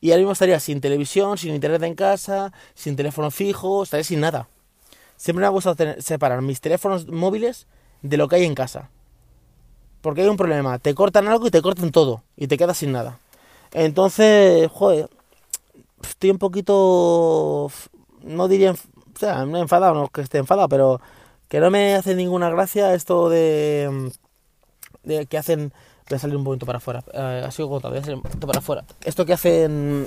y 0.00 0.10
ahora 0.10 0.18
mismo 0.18 0.32
estaría 0.32 0.60
sin 0.60 0.82
televisión, 0.82 1.38
sin 1.38 1.54
internet 1.54 1.82
en 1.84 1.94
casa, 1.94 2.52
sin 2.74 2.96
teléfono 2.96 3.30
fijo, 3.30 3.84
estaría 3.84 4.04
sin 4.04 4.20
nada. 4.20 4.48
Siempre 5.16 5.42
me 5.42 5.46
ha 5.46 5.50
gustado 5.50 5.76
separar 6.00 6.42
mis 6.42 6.60
teléfonos 6.60 7.06
móviles 7.08 7.66
de 8.02 8.16
lo 8.16 8.28
que 8.28 8.36
hay 8.36 8.44
en 8.44 8.54
casa. 8.54 8.90
Porque 10.00 10.22
hay 10.22 10.28
un 10.28 10.36
problema, 10.36 10.78
te 10.78 10.94
cortan 10.94 11.28
algo 11.28 11.46
y 11.46 11.50
te 11.50 11.62
cortan 11.62 11.90
todo 11.90 12.22
y 12.36 12.46
te 12.46 12.58
quedas 12.58 12.76
sin 12.76 12.92
nada. 12.92 13.18
Entonces, 13.72 14.70
joder, 14.70 15.08
estoy 16.02 16.30
un 16.30 16.38
poquito, 16.38 17.70
no 18.22 18.48
diría, 18.48 18.72
o 18.72 19.18
sea, 19.18 19.46
no 19.46 19.58
enfadado, 19.58 19.94
no 19.94 20.08
que 20.08 20.20
esté 20.20 20.38
enfadado, 20.38 20.68
pero 20.68 21.00
que 21.48 21.60
no 21.60 21.70
me 21.70 21.94
hace 21.94 22.14
ninguna 22.14 22.50
gracia 22.50 22.94
esto 22.94 23.28
de, 23.28 24.12
de 25.02 25.26
que 25.26 25.38
hacen, 25.38 25.72
voy 26.08 26.16
a 26.16 26.18
salir 26.18 26.36
un 26.36 26.44
poquito 26.44 26.66
para 26.66 26.78
afuera, 26.78 27.02
eh, 27.12 27.44
así 27.46 27.62
como 27.62 27.80
voy 27.80 27.98
a 27.98 28.02
salir 28.02 28.16
un 28.16 28.40
para 28.40 28.58
afuera. 28.58 28.84
Esto 29.04 29.24
que 29.24 29.32
hacen 29.32 30.06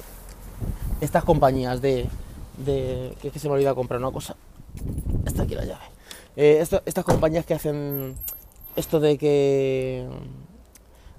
estas 1.01 1.23
compañías 1.23 1.81
de, 1.81 2.07
de 2.57 3.15
que, 3.21 3.27
es 3.27 3.33
que 3.33 3.39
se 3.39 3.47
me 3.47 3.55
olvidó 3.55 3.75
comprar 3.75 3.99
una 3.99 4.11
cosa. 4.11 4.35
Está 5.25 5.43
aquí 5.43 5.55
la 5.55 5.65
llave. 5.65 5.83
Eh, 6.35 6.59
estas 6.85 7.05
compañías 7.05 7.45
que 7.45 7.53
hacen 7.53 8.15
esto 8.75 8.99
de 8.99 9.17
que 9.17 10.07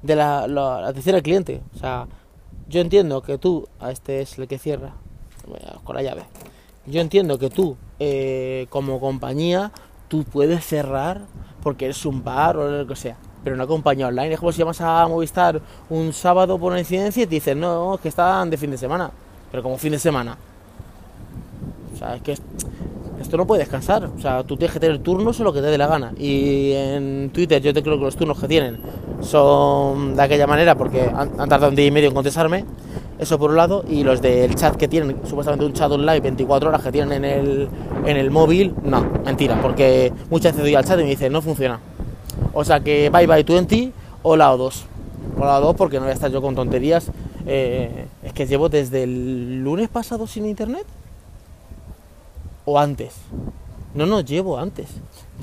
de 0.02 0.16
la, 0.16 0.46
la- 0.46 0.80
la 0.80 0.88
al 0.88 1.22
cliente. 1.22 1.60
O 1.74 1.78
sea, 1.78 2.06
yo 2.68 2.80
entiendo 2.80 3.22
que 3.22 3.38
tú, 3.38 3.68
a 3.80 3.90
este 3.90 4.20
es 4.20 4.38
el 4.38 4.46
que 4.46 4.58
cierra 4.58 4.92
con 5.84 5.96
la 5.96 6.02
llave. 6.02 6.22
Yo 6.86 7.00
entiendo 7.00 7.38
que 7.38 7.50
tú, 7.50 7.76
eh, 7.98 8.66
como 8.70 9.00
compañía, 9.00 9.72
tú 10.08 10.24
puedes 10.24 10.64
cerrar 10.64 11.22
porque 11.62 11.86
eres 11.86 12.04
un 12.06 12.22
bar 12.22 12.56
o 12.56 12.70
lo 12.70 12.86
que 12.86 12.96
sea. 12.96 13.16
Pero 13.44 13.54
una 13.56 13.66
compañía 13.66 14.08
online 14.08 14.34
es 14.34 14.40
como 14.40 14.52
si 14.52 14.58
llamas 14.58 14.80
a 14.80 15.06
Movistar 15.08 15.60
un 15.90 16.12
sábado 16.12 16.58
por 16.58 16.72
una 16.72 16.80
incidencia 16.80 17.22
y 17.22 17.26
te 17.26 17.34
dicen, 17.36 17.60
no, 17.60 17.94
es 17.94 18.00
que 18.00 18.08
están 18.08 18.50
de 18.50 18.56
fin 18.56 18.70
de 18.70 18.78
semana. 18.78 19.10
Pero 19.50 19.62
como 19.62 19.78
fin 19.78 19.92
de 19.92 19.98
semana. 19.98 20.36
O 21.94 21.96
sea, 21.96 22.16
es 22.16 22.22
que 22.22 22.36
esto 23.28 23.36
no 23.36 23.46
puede 23.46 23.60
descansar. 23.60 24.06
O 24.06 24.20
sea, 24.20 24.42
tú 24.42 24.56
tienes 24.56 24.72
que 24.72 24.80
tener 24.80 24.98
turnos 25.00 25.38
o 25.38 25.44
lo 25.44 25.52
que 25.52 25.60
te 25.60 25.66
dé 25.66 25.76
la 25.76 25.86
gana. 25.86 26.14
Y 26.18 26.72
en 26.72 27.30
Twitter 27.30 27.60
yo 27.60 27.74
te 27.74 27.82
creo 27.82 27.98
que 27.98 28.04
los 28.04 28.16
turnos 28.16 28.40
que 28.40 28.48
tienen 28.48 28.78
son 29.20 30.16
de 30.16 30.22
aquella 30.22 30.46
manera 30.46 30.74
porque 30.74 31.02
han, 31.14 31.34
tardado 31.36 31.68
un 31.68 31.74
día 31.74 31.84
y 31.84 31.90
medio 31.90 32.08
en 32.08 32.14
contestarme. 32.14 32.64
Eso 33.18 33.38
por 33.38 33.50
un 33.50 33.56
lado. 33.56 33.84
Y 33.86 34.02
los 34.02 34.22
del 34.22 34.54
chat 34.54 34.76
que 34.76 34.88
tienen, 34.88 35.14
supuestamente 35.26 35.66
un 35.66 35.74
chat 35.74 35.90
online 35.90 36.20
24 36.20 36.70
horas 36.70 36.82
que 36.82 36.90
tienen 36.90 37.22
en 37.22 37.24
el, 37.24 37.68
en 38.06 38.16
el 38.16 38.30
móvil, 38.30 38.74
no, 38.82 39.06
mentira. 39.26 39.60
Porque 39.60 40.10
muchas 40.30 40.52
veces 40.52 40.62
doy 40.62 40.74
al 40.74 40.86
chat 40.86 40.98
y 40.98 41.02
me 41.02 41.10
dicen, 41.10 41.30
no 41.30 41.42
funciona. 41.42 41.80
O 42.54 42.64
sea 42.64 42.80
que 42.80 43.10
bye 43.10 43.26
bye 43.26 43.42
20 43.42 43.92
o 44.22 44.36
la 44.36 44.54
O2. 44.54 44.72
O 45.38 45.44
la 45.44 45.60
O2 45.60 45.74
porque 45.74 45.96
no 45.96 46.04
voy 46.04 46.12
a 46.12 46.14
estar 46.14 46.30
yo 46.30 46.40
con 46.40 46.54
tonterías. 46.54 47.10
Eh, 47.46 48.06
es 48.22 48.32
que 48.32 48.46
llevo 48.46 48.70
desde 48.70 49.02
el 49.02 49.62
lunes 49.62 49.90
pasado 49.90 50.26
sin 50.26 50.46
internet 50.46 50.86
o 52.68 52.78
antes. 52.78 53.14
No, 53.94 54.04
no, 54.04 54.20
llevo 54.20 54.59
antes. 54.59 54.88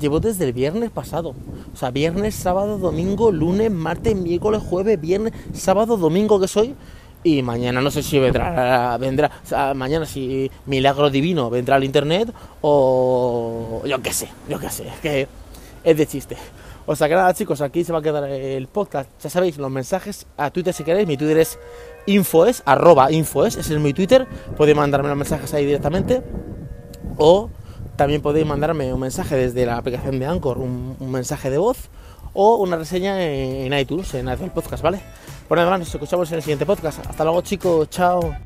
Llevo 0.00 0.20
desde 0.20 0.44
el 0.44 0.52
viernes 0.52 0.90
pasado. 0.90 1.34
O 1.74 1.76
sea, 1.76 1.90
viernes, 1.90 2.36
sábado, 2.36 2.78
domingo, 2.78 3.32
lunes, 3.32 3.68
martes, 3.72 4.14
miércoles, 4.14 4.62
jueves, 4.62 5.00
viernes, 5.00 5.32
sábado, 5.52 5.96
domingo 5.96 6.38
que 6.38 6.46
soy. 6.46 6.76
Y 7.24 7.42
mañana 7.42 7.80
no 7.80 7.90
sé 7.90 8.04
si 8.04 8.20
vendrá, 8.20 8.96
vendrá, 8.98 9.32
o 9.44 9.48
sea, 9.48 9.74
mañana 9.74 10.06
si 10.06 10.48
milagro 10.66 11.10
divino 11.10 11.50
vendrá 11.50 11.74
al 11.74 11.82
internet 11.82 12.32
o 12.60 13.82
yo 13.84 14.00
qué 14.00 14.12
sé, 14.12 14.28
yo 14.48 14.60
qué 14.60 14.70
sé, 14.70 14.86
es 14.86 15.00
que 15.00 15.26
es 15.82 15.96
de 15.96 16.06
chiste. 16.06 16.36
O 16.84 16.94
sea 16.94 17.08
que 17.08 17.16
nada 17.16 17.34
chicos, 17.34 17.60
aquí 17.62 17.82
se 17.82 17.92
va 17.92 17.98
a 17.98 18.02
quedar 18.02 18.30
el 18.30 18.68
podcast. 18.68 19.10
Ya 19.20 19.28
sabéis, 19.28 19.58
los 19.58 19.72
mensajes 19.72 20.24
a 20.36 20.50
Twitter 20.50 20.72
si 20.72 20.84
queréis. 20.84 21.08
Mi 21.08 21.16
Twitter 21.16 21.38
es 21.38 21.58
infoes, 22.06 22.62
arroba 22.64 23.10
infoes, 23.10 23.56
ese 23.56 23.74
es 23.74 23.80
mi 23.80 23.92
Twitter. 23.92 24.28
Podéis 24.56 24.76
mandarme 24.76 25.08
los 25.08 25.18
mensajes 25.18 25.52
ahí 25.52 25.66
directamente. 25.66 26.22
O 27.16 27.50
también 27.96 28.20
podéis 28.22 28.46
mandarme 28.46 28.92
un 28.92 29.00
mensaje 29.00 29.36
desde 29.36 29.66
la 29.66 29.78
aplicación 29.78 30.18
de 30.18 30.26
Anchor, 30.26 30.58
un, 30.58 30.96
mensaje 31.10 31.50
de 31.50 31.58
voz 31.58 31.88
o 32.34 32.56
una 32.56 32.76
reseña 32.76 33.22
en, 33.22 33.72
en 33.72 33.78
iTunes, 33.78 34.12
en 34.14 34.28
Apple 34.28 34.50
Podcast, 34.54 34.82
¿vale? 34.82 35.00
Bueno, 35.48 35.62
nada 35.62 35.70
más, 35.72 35.80
nos 35.80 35.94
escuchamos 35.94 36.30
en 36.30 36.36
el 36.36 36.42
siguiente 36.42 36.66
podcast. 36.66 37.06
Hasta 37.06 37.24
luego, 37.24 37.40
chicos, 37.42 37.88
chao. 37.90 38.36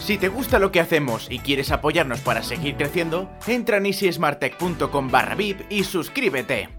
Si 0.00 0.18
te 0.18 0.28
gusta 0.28 0.58
lo 0.58 0.72
que 0.72 0.80
hacemos 0.80 1.28
y 1.30 1.38
quieres 1.38 1.70
apoyarnos 1.70 2.20
para 2.20 2.42
seguir 2.42 2.76
creciendo, 2.76 3.28
entra 3.46 3.76
en 3.76 3.86
easysmarttech.com 3.86 5.10
barra 5.10 5.36
y 5.68 5.84
suscríbete. 5.84 6.75